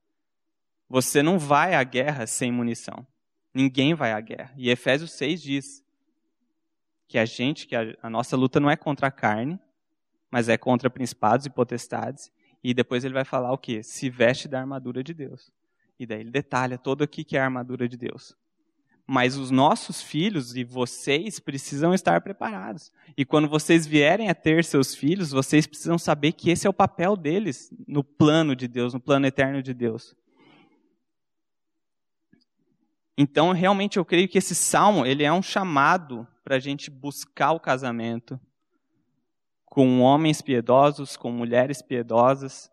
Você 0.88 1.22
não 1.22 1.38
vai 1.38 1.76
à 1.76 1.84
guerra 1.84 2.26
sem 2.26 2.50
munição. 2.50 3.06
Ninguém 3.54 3.94
vai 3.94 4.10
à 4.10 4.20
guerra. 4.20 4.52
E 4.56 4.68
Efésios 4.68 5.12
6 5.12 5.40
diz 5.40 5.84
que 7.06 7.18
a 7.18 7.24
gente, 7.24 7.68
que 7.68 7.76
a, 7.76 7.94
a 8.02 8.10
nossa 8.10 8.36
luta 8.36 8.58
não 8.58 8.68
é 8.68 8.74
contra 8.74 9.06
a 9.06 9.12
carne, 9.12 9.60
mas 10.28 10.48
é 10.48 10.58
contra 10.58 10.90
principados 10.90 11.46
e 11.46 11.50
potestades. 11.50 12.32
E 12.64 12.74
depois 12.74 13.04
ele 13.04 13.14
vai 13.14 13.24
falar 13.24 13.52
o 13.52 13.58
quê? 13.58 13.80
Se 13.84 14.10
veste 14.10 14.48
da 14.48 14.58
armadura 14.58 15.04
de 15.04 15.14
Deus. 15.14 15.52
E 15.98 16.06
daí 16.06 16.20
ele 16.20 16.30
detalha 16.30 16.76
todo 16.76 17.02
aqui 17.02 17.24
que 17.24 17.36
é 17.36 17.40
a 17.40 17.44
armadura 17.44 17.88
de 17.88 17.96
Deus. 17.96 18.36
Mas 19.06 19.36
os 19.36 19.50
nossos 19.50 20.00
filhos 20.00 20.56
e 20.56 20.64
vocês 20.64 21.38
precisam 21.38 21.92
estar 21.92 22.20
preparados. 22.22 22.90
E 23.16 23.24
quando 23.24 23.48
vocês 23.48 23.86
vierem 23.86 24.30
a 24.30 24.34
ter 24.34 24.64
seus 24.64 24.94
filhos, 24.94 25.30
vocês 25.30 25.66
precisam 25.66 25.98
saber 25.98 26.32
que 26.32 26.50
esse 26.50 26.66
é 26.66 26.70
o 26.70 26.74
papel 26.74 27.16
deles 27.16 27.70
no 27.86 28.02
plano 28.02 28.56
de 28.56 28.66
Deus, 28.66 28.94
no 28.94 29.00
plano 29.00 29.26
eterno 29.26 29.62
de 29.62 29.74
Deus. 29.74 30.16
Então, 33.16 33.52
realmente, 33.52 33.98
eu 33.98 34.04
creio 34.04 34.28
que 34.28 34.38
esse 34.38 34.54
salmo 34.54 35.06
ele 35.06 35.22
é 35.22 35.32
um 35.32 35.42
chamado 35.42 36.26
para 36.42 36.56
a 36.56 36.60
gente 36.60 36.90
buscar 36.90 37.52
o 37.52 37.60
casamento 37.60 38.40
com 39.64 40.00
homens 40.00 40.40
piedosos, 40.40 41.16
com 41.16 41.30
mulheres 41.30 41.80
piedosas, 41.80 42.70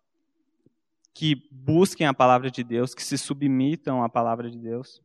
que 1.13 1.47
busquem 1.51 2.07
a 2.07 2.13
palavra 2.13 2.49
de 2.49 2.63
Deus, 2.63 2.93
que 2.93 3.03
se 3.03 3.17
submitam 3.17 4.03
à 4.03 4.09
palavra 4.09 4.49
de 4.49 4.57
Deus, 4.57 5.01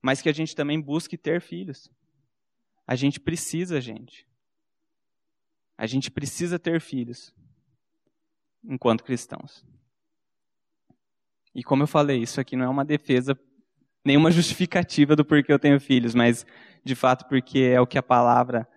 mas 0.00 0.20
que 0.22 0.28
a 0.28 0.32
gente 0.32 0.54
também 0.54 0.80
busque 0.80 1.16
ter 1.16 1.40
filhos. 1.40 1.90
A 2.86 2.94
gente 2.94 3.18
precisa, 3.18 3.80
gente. 3.80 4.26
A 5.76 5.86
gente 5.86 6.10
precisa 6.10 6.58
ter 6.58 6.80
filhos 6.80 7.34
enquanto 8.62 9.02
cristãos. 9.02 9.64
E 11.54 11.62
como 11.62 11.82
eu 11.82 11.86
falei, 11.86 12.22
isso 12.22 12.40
aqui 12.40 12.56
não 12.56 12.64
é 12.64 12.68
uma 12.68 12.84
defesa 12.84 13.38
nenhuma 14.04 14.30
justificativa 14.32 15.16
do 15.16 15.24
porquê 15.24 15.52
eu 15.52 15.58
tenho 15.58 15.80
filhos, 15.80 16.14
mas 16.14 16.46
de 16.84 16.94
fato 16.94 17.26
porque 17.26 17.60
é 17.60 17.80
o 17.80 17.86
que 17.86 17.98
a 17.98 18.02
palavra 18.02 18.68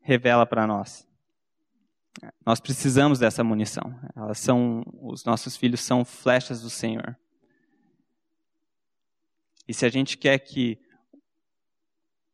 revela 0.00 0.44
para 0.44 0.66
nós. 0.66 1.06
Nós 2.44 2.60
precisamos 2.60 3.18
dessa 3.18 3.42
munição. 3.42 3.98
Elas 4.14 4.38
são, 4.38 4.84
os 5.00 5.24
nossos 5.24 5.56
filhos 5.56 5.80
são 5.80 6.04
flechas 6.04 6.60
do 6.62 6.70
Senhor. 6.70 7.18
E 9.66 9.74
se 9.74 9.84
a 9.84 9.88
gente 9.88 10.16
quer 10.16 10.38
que 10.38 10.78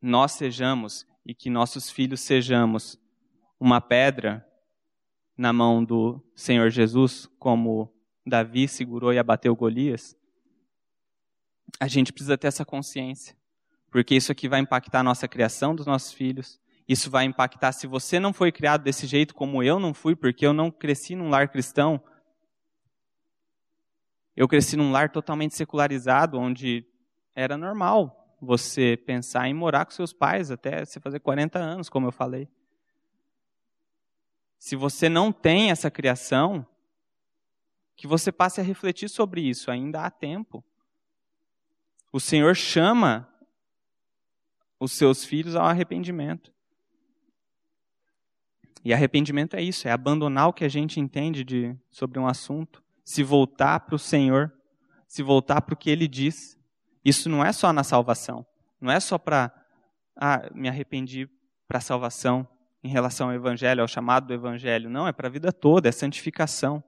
nós 0.00 0.32
sejamos 0.32 1.06
e 1.24 1.34
que 1.34 1.50
nossos 1.50 1.90
filhos 1.90 2.20
sejamos 2.20 2.98
uma 3.58 3.80
pedra 3.80 4.46
na 5.36 5.52
mão 5.52 5.84
do 5.84 6.20
Senhor 6.34 6.70
Jesus, 6.70 7.28
como 7.38 7.92
Davi 8.26 8.66
segurou 8.66 9.12
e 9.12 9.18
abateu 9.18 9.54
Golias, 9.54 10.16
a 11.78 11.86
gente 11.86 12.12
precisa 12.12 12.36
ter 12.36 12.48
essa 12.48 12.64
consciência, 12.64 13.36
porque 13.90 14.14
isso 14.14 14.32
aqui 14.32 14.48
vai 14.48 14.60
impactar 14.60 15.00
a 15.00 15.04
nossa 15.04 15.28
criação 15.28 15.74
dos 15.74 15.86
nossos 15.86 16.12
filhos. 16.12 16.60
Isso 16.88 17.10
vai 17.10 17.24
impactar 17.24 17.72
se 17.72 17.86
você 17.86 18.18
não 18.18 18.32
foi 18.32 18.50
criado 18.50 18.82
desse 18.82 19.06
jeito 19.06 19.34
como 19.34 19.62
eu 19.62 19.78
não 19.78 19.94
fui, 19.94 20.16
porque 20.16 20.44
eu 20.44 20.52
não 20.52 20.70
cresci 20.70 21.14
num 21.14 21.28
lar 21.28 21.48
cristão. 21.48 22.02
Eu 24.36 24.48
cresci 24.48 24.76
num 24.76 24.90
lar 24.90 25.10
totalmente 25.10 25.54
secularizado, 25.54 26.38
onde 26.38 26.84
era 27.34 27.56
normal 27.56 28.36
você 28.40 28.96
pensar 28.96 29.48
em 29.48 29.54
morar 29.54 29.84
com 29.84 29.92
seus 29.92 30.12
pais 30.12 30.50
até 30.50 30.84
você 30.84 30.98
fazer 30.98 31.20
40 31.20 31.58
anos, 31.58 31.88
como 31.88 32.06
eu 32.06 32.12
falei. 32.12 32.48
Se 34.58 34.76
você 34.76 35.08
não 35.08 35.32
tem 35.32 35.70
essa 35.70 35.90
criação, 35.90 36.66
que 37.96 38.06
você 38.06 38.32
passe 38.32 38.60
a 38.60 38.64
refletir 38.64 39.10
sobre 39.10 39.42
isso, 39.42 39.70
ainda 39.70 40.02
há 40.02 40.10
tempo. 40.10 40.64
O 42.10 42.18
Senhor 42.18 42.56
chama 42.56 43.28
os 44.78 44.92
seus 44.92 45.22
filhos 45.22 45.54
ao 45.54 45.66
arrependimento. 45.66 46.50
E 48.84 48.94
arrependimento 48.94 49.54
é 49.54 49.62
isso, 49.62 49.86
é 49.86 49.92
abandonar 49.92 50.48
o 50.48 50.52
que 50.52 50.64
a 50.64 50.68
gente 50.68 50.98
entende 50.98 51.44
de, 51.44 51.76
sobre 51.90 52.18
um 52.18 52.26
assunto, 52.26 52.82
se 53.04 53.22
voltar 53.22 53.80
para 53.80 53.94
o 53.94 53.98
Senhor, 53.98 54.52
se 55.06 55.22
voltar 55.22 55.60
para 55.60 55.74
o 55.74 55.76
que 55.76 55.90
Ele 55.90 56.08
diz. 56.08 56.58
Isso 57.04 57.28
não 57.28 57.44
é 57.44 57.52
só 57.52 57.72
na 57.72 57.84
salvação, 57.84 58.46
não 58.80 58.90
é 58.90 58.98
só 58.98 59.18
para, 59.18 59.52
ah, 60.16 60.48
me 60.54 60.68
arrependi 60.68 61.28
para 61.68 61.78
a 61.78 61.82
salvação 61.82 62.48
em 62.82 62.88
relação 62.88 63.28
ao 63.28 63.34
Evangelho, 63.34 63.82
ao 63.82 63.88
chamado 63.88 64.26
do 64.26 64.32
Evangelho. 64.32 64.88
Não, 64.88 65.06
é 65.06 65.12
para 65.12 65.28
a 65.28 65.30
vida 65.30 65.52
toda, 65.52 65.88
é 65.88 65.92
santificação. 65.92 66.82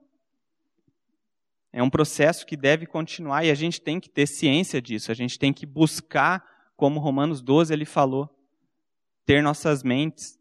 É 1.71 1.81
um 1.81 1.89
processo 1.89 2.45
que 2.45 2.55
deve 2.55 2.85
continuar 2.85 3.43
e 3.43 3.51
a 3.51 3.55
gente 3.55 3.81
tem 3.81 3.99
que 3.99 4.09
ter 4.09 4.27
ciência 4.27 4.81
disso. 4.81 5.11
A 5.11 5.15
gente 5.15 5.39
tem 5.39 5.51
que 5.51 5.65
buscar, 5.65 6.43
como 6.75 6.99
Romanos 6.99 7.41
12 7.41 7.73
ele 7.73 7.85
falou, 7.85 8.29
ter 9.25 9.41
nossas 9.41 9.83
mentes, 9.83 10.39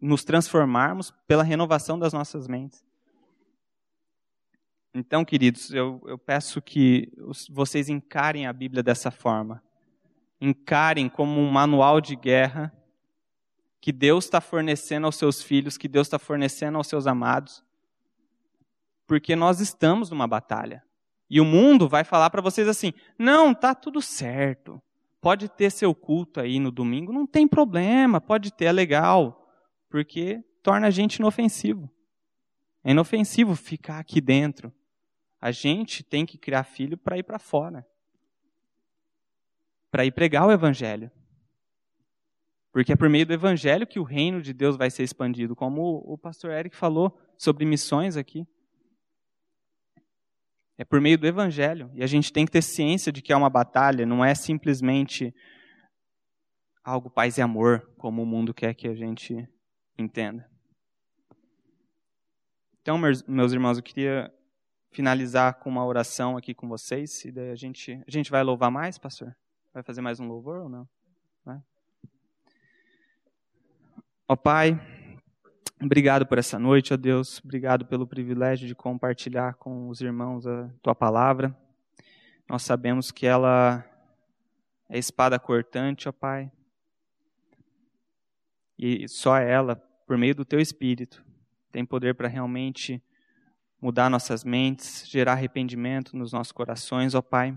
nos 0.00 0.24
transformarmos 0.24 1.12
pela 1.26 1.42
renovação 1.42 1.98
das 1.98 2.12
nossas 2.12 2.48
mentes. 2.48 2.84
Então, 4.92 5.24
queridos, 5.24 5.72
eu, 5.72 6.02
eu 6.06 6.18
peço 6.18 6.60
que 6.60 7.12
vocês 7.48 7.88
encarem 7.88 8.46
a 8.46 8.52
Bíblia 8.52 8.82
dessa 8.82 9.10
forma. 9.10 9.62
Encarem 10.40 11.08
como 11.08 11.40
um 11.40 11.50
manual 11.50 12.00
de 12.00 12.16
guerra 12.16 12.72
que 13.80 13.92
Deus 13.92 14.24
está 14.24 14.40
fornecendo 14.40 15.06
aos 15.06 15.16
seus 15.16 15.42
filhos, 15.42 15.78
que 15.78 15.88
Deus 15.88 16.06
está 16.06 16.18
fornecendo 16.18 16.76
aos 16.76 16.86
seus 16.86 17.06
amados 17.06 17.62
porque 19.10 19.34
nós 19.34 19.58
estamos 19.58 20.08
numa 20.08 20.28
batalha. 20.28 20.84
E 21.28 21.40
o 21.40 21.44
mundo 21.44 21.88
vai 21.88 22.04
falar 22.04 22.30
para 22.30 22.40
vocês 22.40 22.68
assim: 22.68 22.92
não, 23.18 23.52
tá 23.52 23.74
tudo 23.74 24.00
certo. 24.00 24.80
Pode 25.20 25.48
ter 25.48 25.68
seu 25.72 25.92
culto 25.92 26.38
aí 26.38 26.60
no 26.60 26.70
domingo, 26.70 27.12
não 27.12 27.26
tem 27.26 27.48
problema, 27.48 28.20
pode 28.20 28.52
ter, 28.52 28.66
é 28.66 28.72
legal, 28.72 29.39
porque 29.90 30.42
torna 30.62 30.86
a 30.86 30.90
gente 30.90 31.16
inofensivo. 31.16 31.90
É 32.82 32.92
inofensivo 32.92 33.54
ficar 33.54 33.98
aqui 33.98 34.20
dentro. 34.20 34.72
A 35.38 35.50
gente 35.50 36.02
tem 36.02 36.24
que 36.24 36.38
criar 36.38 36.64
filho 36.64 36.96
para 36.96 37.18
ir 37.18 37.22
para 37.22 37.38
fora 37.38 37.86
para 39.90 40.04
ir 40.04 40.12
pregar 40.12 40.46
o 40.46 40.52
evangelho. 40.52 41.10
Porque 42.72 42.92
é 42.92 42.96
por 42.96 43.08
meio 43.08 43.26
do 43.26 43.32
evangelho 43.32 43.86
que 43.86 43.98
o 43.98 44.04
reino 44.04 44.40
de 44.40 44.52
Deus 44.52 44.76
vai 44.76 44.90
ser 44.90 45.02
expandido, 45.02 45.56
como 45.56 46.04
o 46.06 46.16
pastor 46.16 46.52
Eric 46.52 46.76
falou 46.76 47.18
sobre 47.36 47.64
missões 47.64 48.16
aqui. 48.16 48.46
É 50.78 50.84
por 50.84 51.00
meio 51.00 51.18
do 51.18 51.26
evangelho. 51.26 51.90
E 51.94 52.02
a 52.02 52.06
gente 52.06 52.32
tem 52.32 52.46
que 52.46 52.52
ter 52.52 52.62
ciência 52.62 53.10
de 53.10 53.20
que 53.20 53.32
é 53.32 53.36
uma 53.36 53.50
batalha, 53.50 54.06
não 54.06 54.24
é 54.24 54.34
simplesmente 54.34 55.34
algo 56.82 57.10
paz 57.10 57.36
e 57.36 57.42
amor, 57.42 57.90
como 57.98 58.22
o 58.22 58.26
mundo 58.26 58.54
quer 58.54 58.72
que 58.74 58.88
a 58.88 58.94
gente 58.94 59.46
entenda. 60.00 60.48
Então, 62.82 62.98
meus 62.98 63.52
irmãos, 63.52 63.76
eu 63.76 63.82
queria 63.82 64.32
finalizar 64.90 65.54
com 65.54 65.70
uma 65.70 65.84
oração 65.84 66.36
aqui 66.36 66.54
com 66.54 66.68
vocês. 66.68 67.24
E 67.24 67.30
daí 67.30 67.50
a 67.50 67.54
gente, 67.54 68.02
a 68.06 68.10
gente 68.10 68.30
vai 68.30 68.42
louvar 68.42 68.70
mais, 68.70 68.98
pastor? 68.98 69.36
Vai 69.72 69.82
fazer 69.82 70.00
mais 70.00 70.18
um 70.18 70.26
louvor 70.26 70.60
ou 70.62 70.68
não? 70.68 70.88
Vai? 71.44 71.62
Ó 74.26 74.34
Pai, 74.34 74.80
obrigado 75.80 76.26
por 76.26 76.38
essa 76.38 76.58
noite, 76.58 76.92
ó 76.92 76.96
Deus. 76.96 77.40
Obrigado 77.44 77.86
pelo 77.86 78.06
privilégio 78.06 78.66
de 78.66 78.74
compartilhar 78.74 79.54
com 79.54 79.88
os 79.88 80.00
irmãos 80.00 80.46
a 80.46 80.68
tua 80.82 80.94
palavra. 80.94 81.56
Nós 82.48 82.62
sabemos 82.62 83.12
que 83.12 83.26
ela 83.26 83.84
é 84.88 84.98
espada 84.98 85.38
cortante, 85.38 86.08
ó 86.08 86.12
Pai. 86.12 86.50
E 88.76 89.06
só 89.08 89.36
ela, 89.36 89.80
por 90.10 90.18
meio 90.18 90.34
do 90.34 90.44
teu 90.44 90.58
espírito, 90.58 91.24
tem 91.70 91.86
poder 91.86 92.16
para 92.16 92.26
realmente 92.26 93.00
mudar 93.80 94.10
nossas 94.10 94.42
mentes, 94.42 95.08
gerar 95.08 95.34
arrependimento 95.34 96.16
nos 96.16 96.32
nossos 96.32 96.50
corações, 96.50 97.14
ó 97.14 97.22
Pai. 97.22 97.56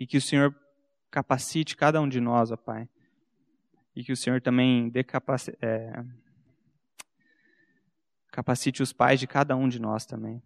E 0.00 0.04
que 0.04 0.16
o 0.16 0.20
Senhor 0.20 0.52
capacite 1.12 1.76
cada 1.76 2.00
um 2.00 2.08
de 2.08 2.20
nós, 2.20 2.50
ó 2.50 2.56
Pai. 2.56 2.88
E 3.94 4.02
que 4.02 4.10
o 4.10 4.16
Senhor 4.16 4.40
também 4.40 4.88
dê 4.88 5.04
capaci 5.04 5.56
é, 5.62 6.04
capacite 8.32 8.82
os 8.82 8.92
pais 8.92 9.20
de 9.20 9.28
cada 9.28 9.54
um 9.54 9.68
de 9.68 9.78
nós 9.78 10.04
também 10.04 10.42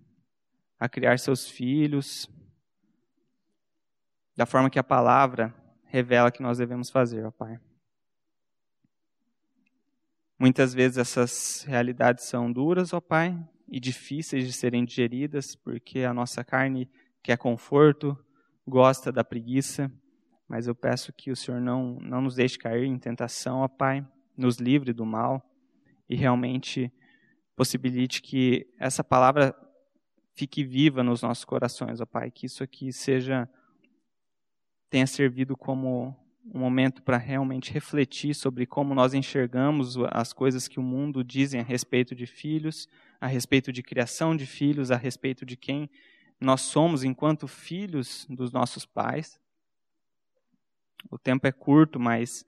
a 0.78 0.90
criar 0.90 1.18
seus 1.18 1.48
filhos 1.48 2.28
da 4.36 4.44
forma 4.44 4.68
que 4.68 4.78
a 4.78 4.84
palavra 4.84 5.54
revela 5.84 6.30
que 6.30 6.42
nós 6.42 6.58
devemos 6.58 6.90
fazer, 6.90 7.24
ó 7.24 7.30
Pai. 7.30 7.58
Muitas 10.38 10.74
vezes 10.74 10.98
essas 10.98 11.64
realidades 11.66 12.24
são 12.26 12.52
duras, 12.52 12.92
ó 12.92 13.00
Pai, 13.00 13.38
e 13.68 13.80
difíceis 13.80 14.46
de 14.46 14.52
serem 14.52 14.84
digeridas, 14.84 15.56
porque 15.56 16.00
a 16.00 16.12
nossa 16.12 16.44
carne 16.44 16.90
quer 17.22 17.38
conforto, 17.38 18.16
gosta 18.66 19.10
da 19.10 19.24
preguiça, 19.24 19.90
mas 20.46 20.66
eu 20.66 20.74
peço 20.74 21.12
que 21.12 21.30
o 21.30 21.36
Senhor 21.36 21.60
não, 21.60 21.98
não 22.00 22.20
nos 22.20 22.34
deixe 22.34 22.58
cair 22.58 22.84
em 22.84 22.98
tentação, 22.98 23.60
ó 23.60 23.68
Pai, 23.68 24.06
nos 24.36 24.58
livre 24.58 24.92
do 24.92 25.06
mal 25.06 25.42
e 26.08 26.14
realmente 26.14 26.92
possibilite 27.56 28.20
que 28.20 28.66
essa 28.78 29.02
palavra 29.02 29.56
fique 30.34 30.62
viva 30.62 31.02
nos 31.02 31.22
nossos 31.22 31.44
corações, 31.44 32.00
ó 32.00 32.06
Pai, 32.06 32.30
que 32.30 32.44
isso 32.44 32.62
aqui 32.62 32.92
seja 32.92 33.48
tenha 34.90 35.06
servido 35.06 35.56
como 35.56 36.14
um 36.54 36.58
momento 36.60 37.02
para 37.02 37.16
realmente 37.16 37.72
refletir 37.72 38.34
sobre 38.34 38.66
como 38.66 38.94
nós 38.94 39.14
enxergamos 39.14 39.96
as 40.10 40.32
coisas 40.32 40.68
que 40.68 40.78
o 40.78 40.82
mundo 40.82 41.24
dizem 41.24 41.60
a 41.60 41.64
respeito 41.64 42.14
de 42.14 42.26
filhos, 42.26 42.88
a 43.20 43.26
respeito 43.26 43.72
de 43.72 43.82
criação 43.82 44.36
de 44.36 44.46
filhos, 44.46 44.90
a 44.90 44.96
respeito 44.96 45.44
de 45.44 45.56
quem 45.56 45.90
nós 46.40 46.62
somos 46.62 47.02
enquanto 47.02 47.48
filhos 47.48 48.26
dos 48.28 48.52
nossos 48.52 48.86
pais. 48.86 49.40
O 51.10 51.18
tempo 51.18 51.46
é 51.46 51.52
curto, 51.52 51.98
mas 51.98 52.44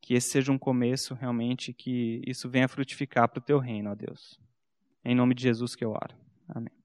que 0.00 0.14
esse 0.14 0.30
seja 0.30 0.52
um 0.52 0.58
começo 0.58 1.14
realmente, 1.14 1.72
que 1.72 2.22
isso 2.26 2.48
venha 2.48 2.68
frutificar 2.68 3.28
para 3.28 3.38
o 3.38 3.42
teu 3.42 3.58
reino, 3.58 3.90
ó 3.90 3.94
Deus. 3.94 4.38
Em 5.04 5.14
nome 5.14 5.34
de 5.34 5.42
Jesus 5.42 5.74
que 5.74 5.84
eu 5.84 5.90
oro. 5.90 6.14
Amém. 6.48 6.77